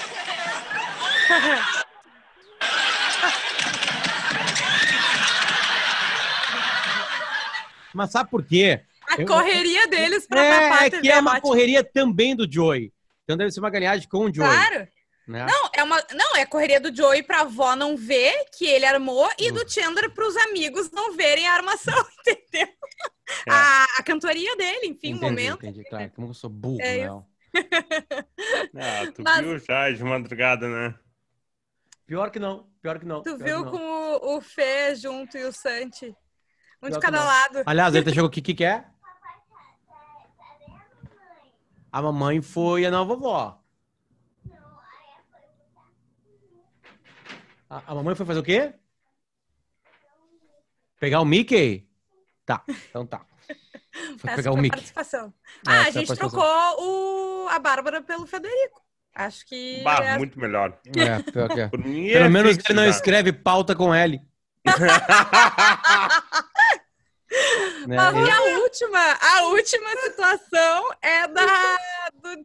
Mas 7.96 8.12
sabe 8.12 8.30
por 8.30 8.44
quê? 8.46 8.82
A 9.10 9.20
eu, 9.20 9.26
correria 9.26 9.88
deles 9.88 10.28
pra 10.28 10.44
é, 10.44 10.52
tapar 10.52 10.78
a 10.78 10.90
TV 10.92 10.98
é 10.98 11.02
que 11.02 11.12
é 11.12 11.20
uma 11.20 11.42
correria 11.42 11.84
também 11.84 12.36
do 12.36 12.52
Joey. 12.52 12.94
Então 13.24 13.36
deve 13.36 13.50
ser 13.50 13.60
uma 13.60 13.72
galinhagem 13.72 14.08
com 14.08 14.26
o 14.26 14.34
Joey. 14.34 14.50
Claro. 14.50 14.88
Né? 15.28 15.46
Não, 15.46 15.70
é 15.84 15.86
uma, 15.86 16.04
não, 16.14 16.36
é 16.36 16.46
correria 16.46 16.80
do 16.80 16.96
Joey 16.96 17.22
pra 17.22 17.42
avó 17.42 17.76
não 17.76 17.96
ver 17.98 18.46
que 18.58 18.66
ele 18.66 18.86
armou 18.86 19.30
e 19.38 19.52
do 19.52 19.70
Chandler 19.70 20.10
pros 20.12 20.36
amigos 20.38 20.90
não 20.92 21.14
verem 21.16 21.46
a 21.48 21.54
armação, 21.54 21.94
entendeu? 22.26 22.74
É. 23.48 23.52
A, 23.52 23.86
a 24.00 24.04
cantoria 24.04 24.56
dele, 24.56 24.88
enfim, 24.88 25.10
entendi, 25.10 25.14
o 25.14 25.22
momento. 25.22 25.66
Entendi, 25.66 25.84
claro. 25.84 26.12
Como 26.16 26.30
eu 26.30 26.34
sou 26.34 26.50
burro, 26.50 26.82
é 26.82 27.06
não. 27.06 27.28
ah, 28.76 29.12
tu 29.14 29.22
Mas... 29.22 29.46
viu 29.46 29.60
já 29.60 29.92
de 29.92 30.04
madrugada, 30.04 30.68
né? 30.68 30.96
Pior 32.06 32.32
que 32.32 32.40
não, 32.40 32.68
pior 32.82 33.00
que 33.00 33.06
não. 33.06 33.22
Tu 33.22 33.38
viu 33.38 33.66
com 33.66 33.78
o, 33.78 34.38
o 34.38 34.42
Fê 34.42 34.96
junto 34.96 35.38
e 35.38 35.44
o 35.44 35.54
Santi? 35.54 36.16
Um 36.82 36.88
pior 36.88 36.92
de 36.92 37.00
cada 37.00 37.24
lado. 37.24 37.64
Aliás, 37.66 37.94
ele 37.94 38.10
chegou 38.12 38.28
o 38.28 38.32
que 38.32 38.42
que 38.42 38.54
quer? 38.54 38.92
A 41.92 42.02
mamãe 42.02 42.42
foi 42.42 42.86
a 42.86 42.92
nova 42.92 43.16
vovó. 43.16 43.63
A, 47.74 47.82
a 47.88 47.96
mamãe 47.96 48.14
foi 48.14 48.28
fazer 48.28 48.40
o 48.40 48.44
quê? 48.44 48.72
Pegar 51.00 51.22
o 51.22 51.26
Mickey? 51.26 51.90
Tá, 52.46 52.64
então 52.68 53.04
tá. 53.04 53.26
Foi 54.20 54.36
pegar 54.36 54.52
o 54.52 54.58
Mickey. 54.58 54.78
Participação. 54.78 55.34
É, 55.68 55.72
ah, 55.72 55.88
a 55.88 55.92
gente 55.92 56.16
trocou 56.16 56.44
o, 56.44 57.48
a 57.50 57.58
Bárbara 57.58 58.02
pelo 58.02 58.28
Federico. 58.28 58.82
Acho 59.16 59.46
que. 59.46 59.82
Bah, 59.84 60.04
é... 60.04 60.18
muito 60.18 60.40
melhor. 60.40 60.78
É, 60.96 61.32
pior 61.32 61.50
que 61.50 61.62
é. 61.62 61.68
Pelo 61.68 62.30
menos 62.30 62.58
ele 62.58 62.74
não 62.74 62.86
escreve 62.86 63.34
pauta 63.34 63.76
com 63.76 63.94
L. 63.94 64.22
né? 67.88 67.96
Mas 67.96 68.16
a 68.16 68.42
última, 68.60 69.18
a 69.20 69.44
última 69.48 69.90
situação 70.04 70.94
é 71.02 71.28
da 71.28 71.73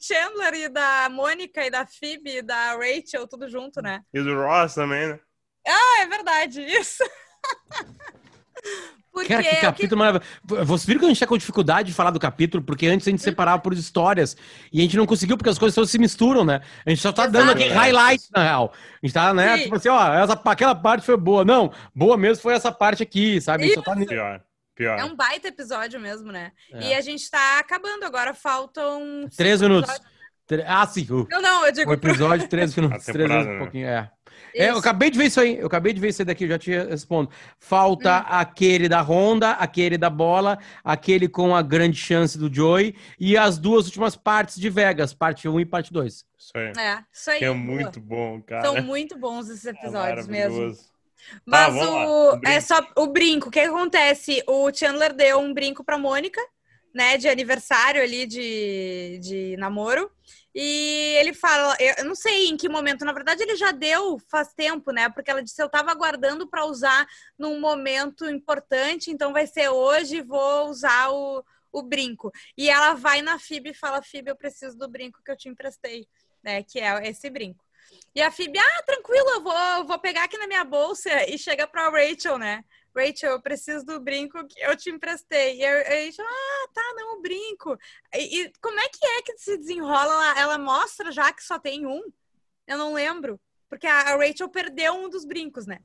Chandler 0.01 0.55
e 0.55 0.69
da 0.69 1.09
Mônica 1.11 1.65
e 1.65 1.71
da 1.71 1.87
Phoebe 1.87 2.39
e 2.39 2.43
da 2.43 2.77
Rachel, 2.77 3.27
tudo 3.27 3.49
junto, 3.49 3.81
né? 3.81 4.03
E 4.13 4.21
do 4.21 4.35
Ross 4.35 4.75
também, 4.75 5.09
né? 5.09 5.21
Ah, 5.67 6.03
é 6.03 6.07
verdade, 6.07 6.63
isso. 6.63 7.05
Porque 9.13 9.29
Cara, 9.35 9.43
que 9.43 9.57
capítulo 9.57 9.91
que... 9.91 9.97
maravilhoso. 9.97 10.65
Vocês 10.65 10.87
viram 10.87 11.01
que 11.01 11.07
a 11.07 11.09
gente 11.09 11.21
tá 11.21 11.27
com 11.27 11.37
dificuldade 11.37 11.89
de 11.89 11.95
falar 11.95 12.11
do 12.11 12.19
capítulo, 12.19 12.63
porque 12.63 12.87
antes 12.87 13.07
a 13.07 13.11
gente 13.11 13.23
separava 13.23 13.61
por 13.61 13.73
histórias 13.73 14.37
e 14.73 14.79
a 14.79 14.83
gente 14.83 14.97
não 14.97 15.07
conseguiu, 15.07 15.37
porque 15.37 15.51
as 15.51 15.59
coisas 15.59 15.75
todas 15.75 15.91
se 15.91 15.99
misturam, 15.99 16.45
né? 16.45 16.61
A 16.87 16.91
gente 16.91 17.03
só 17.03 17.13
tá 17.13 17.25
Exato. 17.25 17.39
dando 17.39 17.53
aqui 17.53 17.69
highlights, 17.69 18.31
na 18.35 18.43
real. 18.43 18.73
A 19.03 19.07
gente 19.07 19.15
tá, 19.15 19.35
né? 19.35 19.57
Sim. 19.57 19.63
Tipo 19.65 19.77
assim, 19.77 19.89
ó, 19.89 20.15
essa, 20.15 20.41
aquela 20.45 20.75
parte 20.75 21.05
foi 21.05 21.17
boa. 21.17 21.45
Não, 21.45 21.73
boa 21.95 22.17
mesmo 22.17 22.43
foi 22.43 22.55
essa 22.55 22.73
parte 22.73 23.03
aqui, 23.03 23.41
sabe? 23.41 23.65
A 23.65 23.67
gente 23.67 23.75
só 23.77 23.83
tá... 23.83 23.97
Pior. 23.97 24.43
Pior. 24.79 24.97
É 24.97 25.05
um 25.05 25.17
baita 25.17 25.49
episódio 25.49 25.99
mesmo, 25.99 26.31
né? 26.31 26.53
É. 26.73 26.91
E 26.91 26.95
a 26.95 27.01
gente 27.01 27.29
tá 27.29 27.59
acabando 27.59 28.05
agora, 28.05 28.33
faltam. 28.33 29.29
Três 29.37 29.61
minutos. 29.61 29.93
Ah, 30.65 30.87
sim. 30.87 31.05
Não, 31.29 31.43
não, 31.43 31.67
eu 31.67 31.73
digo. 31.73 31.91
O 31.91 31.95
episódio, 31.95 32.49
três 32.49 32.75
minutos. 32.79 33.05
três 33.05 33.29
minutos, 33.29 33.49
um 33.49 33.53
né? 33.55 33.59
pouquinho, 33.59 33.89
é. 33.89 34.11
é. 34.55 34.71
eu 34.71 34.79
acabei 34.79 35.11
de 35.11 35.19
ver 35.19 35.25
isso 35.25 35.41
aí. 35.41 35.59
Eu 35.59 35.67
acabei 35.67 35.93
de 35.93 36.01
ver 36.01 36.11
isso 36.11 36.23
aí 36.23 36.27
daqui, 36.27 36.45
eu 36.45 36.49
já 36.51 36.59
te 36.61 36.71
respondo. 36.71 37.29
Falta 37.59 38.21
hum. 38.21 38.25
aquele 38.29 38.89
da 38.89 39.03
Honda, 39.03 39.51
aquele 39.51 39.99
da 39.99 40.09
bola, 40.09 40.61
aquele 40.85 41.29
com 41.29 41.57
a 41.57 41.61
grande 41.61 41.99
chance 41.99 42.39
do 42.39 42.49
Joey 42.53 42.95
e 43.19 43.37
as 43.37 43.59
duas 43.59 43.87
últimas 43.87 44.15
partes 44.15 44.61
de 44.61 44.71
Vegas, 44.71 45.13
parte 45.13 45.49
1 45.49 45.59
e 45.59 45.67
parte 45.67 45.93
2. 45.93 46.25
Isso 46.39 46.53
aí. 46.55 46.73
É, 46.79 47.05
isso 47.13 47.31
aí. 47.33 47.39
Que 47.41 47.47
é 47.47 47.53
muito 47.53 48.01
bom, 48.01 48.41
cara. 48.43 48.63
São 48.63 48.81
muito 48.81 49.19
bons 49.19 49.49
esses 49.49 49.67
é 49.67 49.71
episódios 49.71 50.29
é 50.29 50.31
mesmo. 50.31 50.73
Mas 51.45 51.75
tá, 51.75 51.91
o, 51.91 52.35
o 52.35 52.41
é 52.47 52.61
só 52.61 52.79
o 52.97 53.07
brinco. 53.07 53.49
O 53.49 53.51
que 53.51 53.61
acontece? 53.61 54.43
O 54.47 54.73
Chandler 54.73 55.15
deu 55.15 55.39
um 55.39 55.53
brinco 55.53 55.85
pra 55.85 55.99
Mônica, 55.99 56.41
né? 56.95 57.17
De 57.17 57.29
aniversário 57.29 58.03
ali 58.03 58.27
de, 58.27 59.19
de 59.23 59.57
namoro. 59.57 60.11
E 60.55 61.15
ele 61.21 61.33
fala, 61.33 61.77
eu 61.79 62.05
não 62.05 62.15
sei 62.15 62.49
em 62.49 62.57
que 62.57 62.69
momento, 62.69 63.05
na 63.05 63.13
verdade 63.13 63.43
ele 63.43 63.55
já 63.55 63.71
deu 63.71 64.19
faz 64.29 64.53
tempo, 64.55 64.91
né? 64.91 65.09
Porque 65.09 65.31
ela 65.31 65.43
disse 65.43 65.63
eu 65.63 65.69
tava 65.69 65.93
aguardando 65.93 66.49
para 66.49 66.65
usar 66.65 67.07
num 67.39 67.61
momento 67.61 68.29
importante, 68.29 69.11
então 69.11 69.33
vai 69.33 69.47
ser 69.47 69.69
hoje, 69.69 70.21
vou 70.21 70.69
usar 70.69 71.11
o, 71.11 71.45
o 71.71 71.83
brinco. 71.83 72.33
E 72.57 72.69
ela 72.69 72.95
vai 72.95 73.23
na 73.23 73.39
Fib 73.39 73.69
e 73.69 73.75
fala: 73.75 74.03
Fib, 74.03 74.27
eu 74.29 74.37
preciso 74.37 74.77
do 74.77 74.89
brinco 74.89 75.23
que 75.25 75.31
eu 75.31 75.37
te 75.37 75.49
emprestei, 75.49 76.09
né? 76.43 76.63
Que 76.63 76.81
é 76.81 77.09
esse 77.09 77.31
brinco. 77.31 77.65
E 78.15 78.21
a 78.21 78.31
Phoebe, 78.31 78.59
ah, 78.59 78.83
tranquilo, 78.85 79.29
eu 79.31 79.43
vou, 79.43 79.87
vou 79.87 79.99
pegar 79.99 80.25
aqui 80.25 80.37
na 80.39 80.47
minha 80.47 80.65
bolsa 80.65 81.09
e 81.29 81.39
chega 81.39 81.67
pra 81.67 81.91
Rachel, 81.91 82.39
né? 82.39 82.65
Rachel, 82.97 83.33
eu 83.33 83.41
preciso 83.41 83.85
do 83.85 84.01
brinco 84.01 84.45
que 84.47 84.61
eu 84.61 84.77
te 84.77 84.91
emprestei. 84.91 85.59
E 85.59 85.65
a 85.65 85.79
Rachel, 85.79 86.25
ah, 86.27 86.69
tá, 86.75 86.83
não, 86.97 87.19
o 87.19 87.23
brinco. 87.23 87.79
E, 88.15 88.43
e, 88.43 88.53
como 88.61 88.79
é 88.81 88.89
que 88.89 89.07
é 89.07 89.23
que 89.23 89.39
se 89.39 89.57
desenrola? 89.57 90.03
Ela, 90.03 90.41
ela, 90.41 90.59
mostra 90.59 91.13
já 91.13 91.33
que 91.33 91.45
só 91.45 91.59
tem 91.59 91.87
um? 91.87 92.03
Eu 92.67 92.77
não 92.77 92.93
lembro. 92.93 93.39
Porque 93.69 93.87
a, 93.87 94.01
a 94.01 94.17
Rachel 94.17 94.49
perdeu 94.49 94.95
um 94.95 95.09
dos 95.09 95.25
brincos, 95.25 95.67
né? 95.67 95.79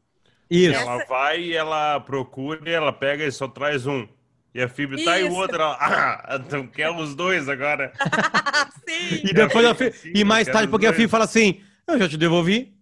Isso. 0.49 0.75
Ela 0.79 1.05
vai, 1.05 1.53
ela 1.53 1.99
procura, 1.99 2.69
ela 2.69 2.93
pega 2.93 3.25
e 3.25 3.31
só 3.31 3.47
traz 3.47 3.85
um. 3.85 4.07
E 4.53 4.61
a 4.61 4.69
Phoebe 4.69 5.03
tá 5.03 5.19
e 5.19 5.23
o 5.23 5.33
outro, 5.33 5.61
ó. 5.61 5.75
Ah, 5.79 6.39
então 6.45 6.67
quer 6.67 6.89
os 6.91 7.15
dois 7.15 7.49
agora. 7.49 7.91
Sim. 8.87 9.21
E 9.23 9.33
depois 9.33 9.65
a 9.65 9.73
Phoebe, 9.73 10.11
e 10.13 10.23
mais 10.23 10.47
tarde, 10.47 10.67
porque 10.67 10.85
dois. 10.85 10.93
a 10.93 10.95
Phoebe 10.95 11.09
fala 11.09 11.23
assim: 11.25 11.63
Eu 11.87 11.99
já 11.99 12.09
te 12.09 12.17
devolvi. 12.17 12.73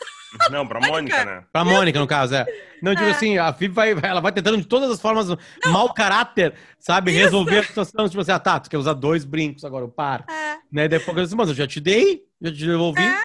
Não, 0.51 0.66
pra 0.66 0.81
Mônica, 0.81 1.25
né? 1.25 1.45
Pra 1.53 1.64
Mônica, 1.64 1.99
no 1.99 2.07
caso, 2.07 2.35
é. 2.35 2.47
Não, 2.83 2.95
digo 2.95 3.07
é. 3.07 3.11
assim, 3.11 3.38
a 3.38 3.53
Phoebe 3.53 3.75
vai, 3.75 3.92
ela 4.03 4.21
vai 4.21 4.33
tentando 4.33 4.59
de 4.59 4.66
todas 4.66 4.90
as 4.90 5.01
formas, 5.01 5.29
não. 5.29 5.38
mau 5.66 5.92
caráter, 5.95 6.55
sabe? 6.79 7.11
Isso. 7.11 7.21
Resolver 7.21 7.59
a 7.59 7.62
situação. 7.62 8.09
Tipo 8.09 8.21
assim, 8.21 8.33
ah, 8.33 8.38
tá, 8.38 8.61
tu 8.61 8.69
quer 8.69 8.77
usar 8.77 8.92
dois 8.92 9.25
brincos 9.25 9.64
agora, 9.64 9.85
o 9.85 9.88
par. 9.88 10.25
É. 10.29 10.59
Né? 10.71 10.88
Depois 10.88 11.16
eu 11.16 11.25
disse, 11.25 11.37
mas 11.37 11.49
eu 11.49 11.55
já 11.55 11.66
te 11.66 11.81
dei, 11.81 12.25
já 12.40 12.53
te 12.53 12.66
devolvi. 12.66 13.03
É. 13.03 13.23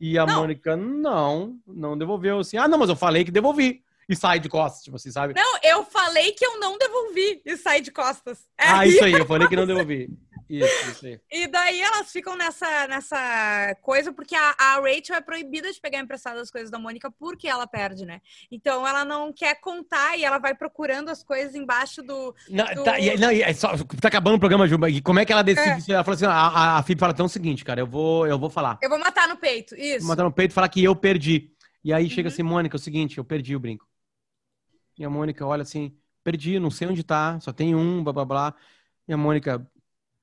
E 0.00 0.18
a 0.18 0.26
não. 0.26 0.40
Mônica, 0.40 0.76
não, 0.76 1.56
não 1.66 1.96
devolveu. 1.98 2.40
Assim, 2.40 2.56
ah, 2.56 2.68
não, 2.68 2.78
mas 2.78 2.88
eu 2.88 2.96
falei 2.96 3.24
que 3.24 3.30
devolvi 3.30 3.82
e 4.08 4.16
sai 4.16 4.40
de 4.40 4.48
costas, 4.48 4.82
tipo 4.82 4.96
assim, 4.96 5.10
sabe? 5.10 5.34
Não, 5.34 5.58
eu 5.62 5.84
falei 5.84 6.32
que 6.32 6.44
eu 6.44 6.58
não 6.58 6.76
devolvi 6.76 7.40
e 7.44 7.56
sai 7.56 7.80
de 7.80 7.90
costas. 7.90 8.46
É 8.58 8.66
ah, 8.66 8.86
isso 8.86 9.02
aí, 9.04 9.12
eu 9.12 9.26
falei 9.26 9.48
que 9.48 9.56
não 9.56 9.66
devolvi. 9.66 10.08
Isso, 10.52 10.90
isso 10.90 11.06
aí. 11.06 11.20
E 11.30 11.46
daí 11.46 11.80
elas 11.80 12.12
ficam 12.12 12.36
nessa, 12.36 12.86
nessa 12.86 13.74
coisa, 13.80 14.12
porque 14.12 14.34
a, 14.34 14.54
a 14.58 14.74
Rachel 14.80 15.16
é 15.16 15.20
proibida 15.22 15.72
de 15.72 15.80
pegar 15.80 15.98
emprestado 15.98 16.38
as 16.38 16.50
coisas 16.50 16.70
da 16.70 16.78
Mônica 16.78 17.10
porque 17.10 17.48
ela 17.48 17.66
perde, 17.66 18.04
né? 18.04 18.20
Então 18.50 18.86
ela 18.86 19.02
não 19.02 19.32
quer 19.32 19.58
contar 19.60 20.18
e 20.18 20.24
ela 20.24 20.36
vai 20.36 20.54
procurando 20.54 21.08
as 21.08 21.22
coisas 21.22 21.54
embaixo 21.54 22.02
do. 22.02 22.34
Não, 22.50 22.66
do... 22.74 22.84
Tá, 22.84 23.00
e, 23.00 23.16
não, 23.16 23.30
é 23.30 23.54
só, 23.54 23.74
tá 23.98 24.08
acabando 24.08 24.36
o 24.36 24.40
programa, 24.40 24.68
Juba. 24.68 24.90
E 24.90 25.00
como 25.00 25.20
é 25.20 25.24
que 25.24 25.32
ela 25.32 25.42
decide? 25.42 25.90
É. 25.90 25.94
Ela 25.94 26.04
fala 26.04 26.14
assim: 26.16 26.26
a, 26.26 26.78
a, 26.78 26.82
Fib 26.82 27.00
fala 27.00 27.14
então 27.14 27.24
o 27.24 27.30
seguinte, 27.30 27.64
cara, 27.64 27.80
eu 27.80 27.86
vou, 27.86 28.26
eu 28.26 28.38
vou 28.38 28.50
falar. 28.50 28.78
Eu 28.82 28.90
vou 28.90 28.98
matar 28.98 29.26
no 29.26 29.38
peito, 29.38 29.74
isso. 29.74 30.00
Vou 30.00 30.08
matar 30.08 30.24
no 30.24 30.32
peito 30.32 30.50
e 30.50 30.54
falar 30.54 30.68
que 30.68 30.84
eu 30.84 30.94
perdi. 30.94 31.50
E 31.82 31.94
aí 31.94 32.10
chega 32.10 32.28
uhum. 32.28 32.32
assim, 32.32 32.42
Mônica, 32.42 32.76
é 32.76 32.78
o 32.78 32.80
seguinte, 32.80 33.16
eu 33.16 33.24
perdi 33.24 33.56
o 33.56 33.60
brinco. 33.60 33.88
E 34.98 35.04
a 35.04 35.08
Mônica 35.08 35.46
olha 35.46 35.62
assim, 35.62 35.96
perdi, 36.22 36.58
não 36.58 36.70
sei 36.70 36.88
onde 36.88 37.02
tá, 37.02 37.40
só 37.40 37.52
tem 37.54 37.74
um, 37.74 38.04
blá 38.04 38.12
blá 38.12 38.24
blá. 38.26 38.54
E 39.08 39.12
a 39.12 39.16
Mônica, 39.16 39.66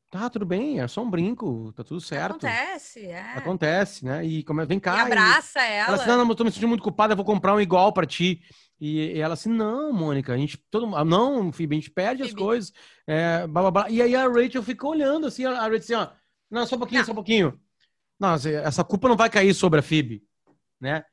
tá, 0.10 0.30
tudo 0.30 0.45
bem, 0.45 0.80
é 0.80 0.88
só 0.88 1.04
um 1.04 1.10
brinco, 1.10 1.72
tá 1.74 1.84
tudo 1.84 2.02
certo. 2.02 2.45
Acontece, 2.48 3.06
é. 3.06 3.34
Acontece, 3.36 4.06
né? 4.06 4.26
E 4.26 4.43
como 4.43 4.65
vem 4.65 4.80
cá. 4.80 4.98
E 4.98 5.00
abraça 5.02 5.60
e... 5.60 5.72
ela. 5.72 5.88
Ela 5.88 5.95
assim, 5.95 6.08
não, 6.08 6.26
não, 6.26 6.36
tô 6.36 6.43
me 6.43 6.52
sentindo 6.52 6.67
muito 6.67 6.84
culpada, 6.84 7.13
eu 7.13 7.17
vou 7.17 7.26
comprar 7.26 7.54
um 7.54 7.62
igual 7.62 7.93
para 7.93 8.06
ti. 8.06 8.41
E, 8.80 9.17
e, 9.17 9.19
ela 9.19 9.34
assim, 9.34 9.50
não, 9.50 9.91
Mônica, 9.91 10.34
a 10.34 10.38
gente, 10.38 10.58
todo 10.72 10.88
não, 11.06 11.52
Phoebe, 11.52 11.76
a 11.76 11.80
gente 11.80 11.91
perde 11.91 12.24
Phoebe. 12.24 12.34
as 12.34 12.39
coisas, 12.39 12.74
é, 13.06 13.45
blá, 13.45 13.62
blá, 13.63 13.72
blá. 13.72 13.89
E 13.89 14.02
aí 14.02 14.15
a 14.15 14.28
Rachel 14.28 14.63
fica 14.63 14.88
olhando 14.88 15.28
assim, 15.28 15.45
a 15.45 15.52
Rachel 15.52 15.76
assim, 15.76 15.93
ó, 15.93 16.08
não, 16.50 16.65
só 16.65 16.76
um 16.76 16.80
pouquinho, 16.80 17.00
não. 17.00 17.06
só 17.06 17.12
um 17.12 17.15
pouquinho. 17.15 17.60
Não, 18.19 18.34
essa 18.34 18.84
culpa 18.84 19.08
não 19.08 19.15
vai 19.15 19.30
cair 19.30 19.54
sobre 19.54 19.80
a 19.80 19.84
Phoebe, 19.84 20.24
né? 20.80 21.04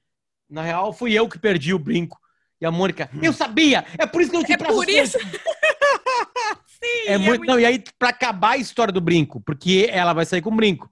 Na 0.49 0.63
real, 0.63 0.93
fui 0.93 1.13
eu 1.13 1.29
que 1.29 1.39
perdi 1.39 1.75
o 1.75 1.79
brinco. 1.79 2.19
E 2.61 2.65
a 2.65 2.71
Mônica, 2.71 3.11
eu 3.23 3.33
sabia! 3.33 3.85
É 3.99 4.07
por 4.07 4.23
isso 4.23 4.31
que 4.31 4.37
eu 4.37 4.45
te 4.45 4.53
É 4.55 4.57
por 4.57 4.89
isso? 4.89 5.19
Sim, 6.87 7.09
é, 7.09 7.13
é 7.13 7.19
muito... 7.19 7.45
Não, 7.45 7.59
e 7.59 7.65
aí, 7.65 7.83
pra 7.99 8.11
acabar 8.11 8.53
a 8.53 8.57
história 8.57 8.93
do 8.93 9.01
brinco, 9.01 9.41
porque 9.41 9.89
ela 9.91 10.13
vai 10.13 10.25
sair 10.25 10.43
com 10.43 10.51
o 10.51 10.57
brinco. 10.57 10.91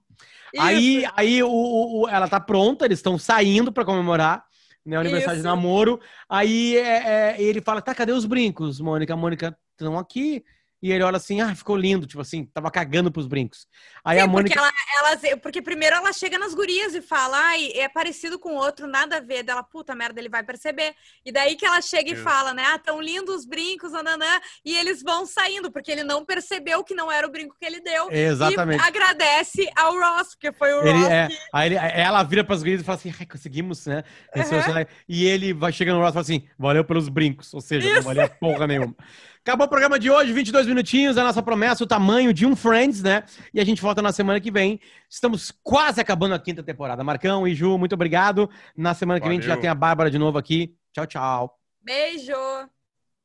Isso. 0.53 0.63
Aí, 0.63 1.05
aí 1.15 1.43
o, 1.43 1.49
o, 1.49 2.09
ela 2.09 2.27
tá 2.27 2.39
pronta, 2.39 2.85
eles 2.85 2.99
estão 2.99 3.17
saindo 3.17 3.71
para 3.71 3.83
comemorar 3.83 4.45
né, 4.85 4.97
o 4.97 5.01
aniversário 5.01 5.37
Isso. 5.37 5.41
de 5.41 5.47
namoro. 5.47 5.99
Aí 6.29 6.77
é, 6.77 7.33
é, 7.33 7.41
ele 7.41 7.61
fala: 7.61 7.81
tá, 7.81 7.93
cadê 7.93 8.13
os 8.13 8.25
brincos, 8.25 8.79
Mônica? 8.79 9.13
A 9.13 9.17
Mônica, 9.17 9.57
estão 9.71 9.97
aqui. 9.97 10.43
E 10.85 10.91
ele 10.91 11.03
olha 11.03 11.17
assim, 11.17 11.41
ah, 11.41 11.55
ficou 11.55 11.75
lindo, 11.75 12.05
tipo 12.05 12.21
assim, 12.21 12.45
tava 12.45 12.69
cagando 12.69 13.11
pros 13.11 13.25
brincos. 13.25 13.67
Aí 14.03 14.19
Sim, 14.19 14.23
a 14.23 14.27
Mônica... 14.27 14.53
porque, 14.53 14.99
ela, 14.99 15.19
ela, 15.31 15.37
porque 15.37 15.59
primeiro 15.59 15.95
ela 15.95 16.13
chega 16.13 16.37
nas 16.37 16.53
gurias 16.53 16.93
e 16.93 17.01
fala, 17.01 17.35
ai, 17.39 17.71
é 17.73 17.89
parecido 17.89 18.37
com 18.37 18.53
outro, 18.53 18.85
nada 18.85 19.17
a 19.17 19.19
ver. 19.19 19.41
Dela, 19.41 19.63
puta 19.63 19.95
merda, 19.95 20.19
ele 20.19 20.29
vai 20.29 20.43
perceber. 20.43 20.93
E 21.25 21.31
daí 21.31 21.55
que 21.55 21.65
ela 21.65 21.81
chega 21.81 22.11
e 22.11 22.15
fala, 22.15 22.53
né, 22.53 22.63
ah, 22.67 22.77
tão 22.77 23.01
lindos 23.01 23.33
os 23.33 23.45
brincos, 23.47 23.93
nananã, 23.93 24.39
e 24.63 24.77
eles 24.77 25.01
vão 25.01 25.25
saindo, 25.25 25.71
porque 25.71 25.91
ele 25.91 26.03
não 26.03 26.23
percebeu 26.23 26.83
que 26.83 26.93
não 26.93 27.11
era 27.11 27.25
o 27.25 27.31
brinco 27.31 27.55
que 27.59 27.65
ele 27.65 27.81
deu. 27.81 28.11
Exatamente. 28.11 28.79
E 28.79 28.87
agradece 28.87 29.67
ao 29.75 29.91
Ross, 29.91 30.35
porque 30.35 30.51
foi 30.51 30.71
o 30.71 30.83
ele, 30.85 30.99
Ross 30.99 31.09
é, 31.09 31.27
que... 31.29 31.37
Aí 31.51 31.67
ele, 31.67 31.75
ela 31.77 32.21
vira 32.21 32.43
pras 32.43 32.61
gurias 32.61 32.81
e 32.81 32.83
fala 32.83 32.99
assim, 32.99 33.11
ai, 33.19 33.25
conseguimos, 33.25 33.87
né? 33.87 34.03
Uhum. 34.35 34.85
E 35.09 35.25
ele 35.25 35.51
vai 35.51 35.71
chegando 35.71 35.95
no 35.95 36.01
Ross 36.01 36.11
e 36.11 36.13
fala 36.13 36.21
assim, 36.21 36.47
valeu 36.59 36.85
pelos 36.85 37.09
brincos, 37.09 37.51
ou 37.55 37.61
seja, 37.61 37.87
Isso. 37.87 37.95
não 37.95 38.03
valia 38.03 38.29
porra 38.29 38.67
nenhuma. 38.67 38.95
Acabou 39.45 39.67
o 39.67 39.69
programa 39.69 39.99
de 39.99 40.09
hoje, 40.09 40.33
22 40.33 40.65
minutinhos, 40.65 41.19
a 41.19 41.23
nossa 41.23 41.39
promessa, 41.39 41.83
o 41.83 41.87
tamanho 41.87 42.33
de 42.33 42.47
um 42.47 42.55
Friends, 42.55 43.03
né? 43.03 43.23
E 43.53 43.59
a 43.59 43.63
gente 43.63 43.79
volta 43.79 44.01
na 44.01 44.11
semana 44.11 44.41
que 44.41 44.49
vem. 44.49 44.79
Estamos 45.07 45.53
quase 45.61 46.01
acabando 46.01 46.33
a 46.33 46.39
quinta 46.39 46.63
temporada. 46.63 47.03
Marcão 47.03 47.47
e 47.47 47.53
Ju, 47.53 47.77
muito 47.77 47.93
obrigado. 47.93 48.49
Na 48.75 48.95
semana 48.95 49.19
que 49.19 49.25
Valeu. 49.25 49.37
vem 49.37 49.37
a 49.37 49.41
gente 49.43 49.55
já 49.55 49.61
tem 49.61 49.69
a 49.69 49.75
Bárbara 49.75 50.09
de 50.09 50.17
novo 50.17 50.39
aqui. 50.39 50.75
Tchau, 50.91 51.05
tchau. 51.05 51.59
Beijo! 51.79 52.33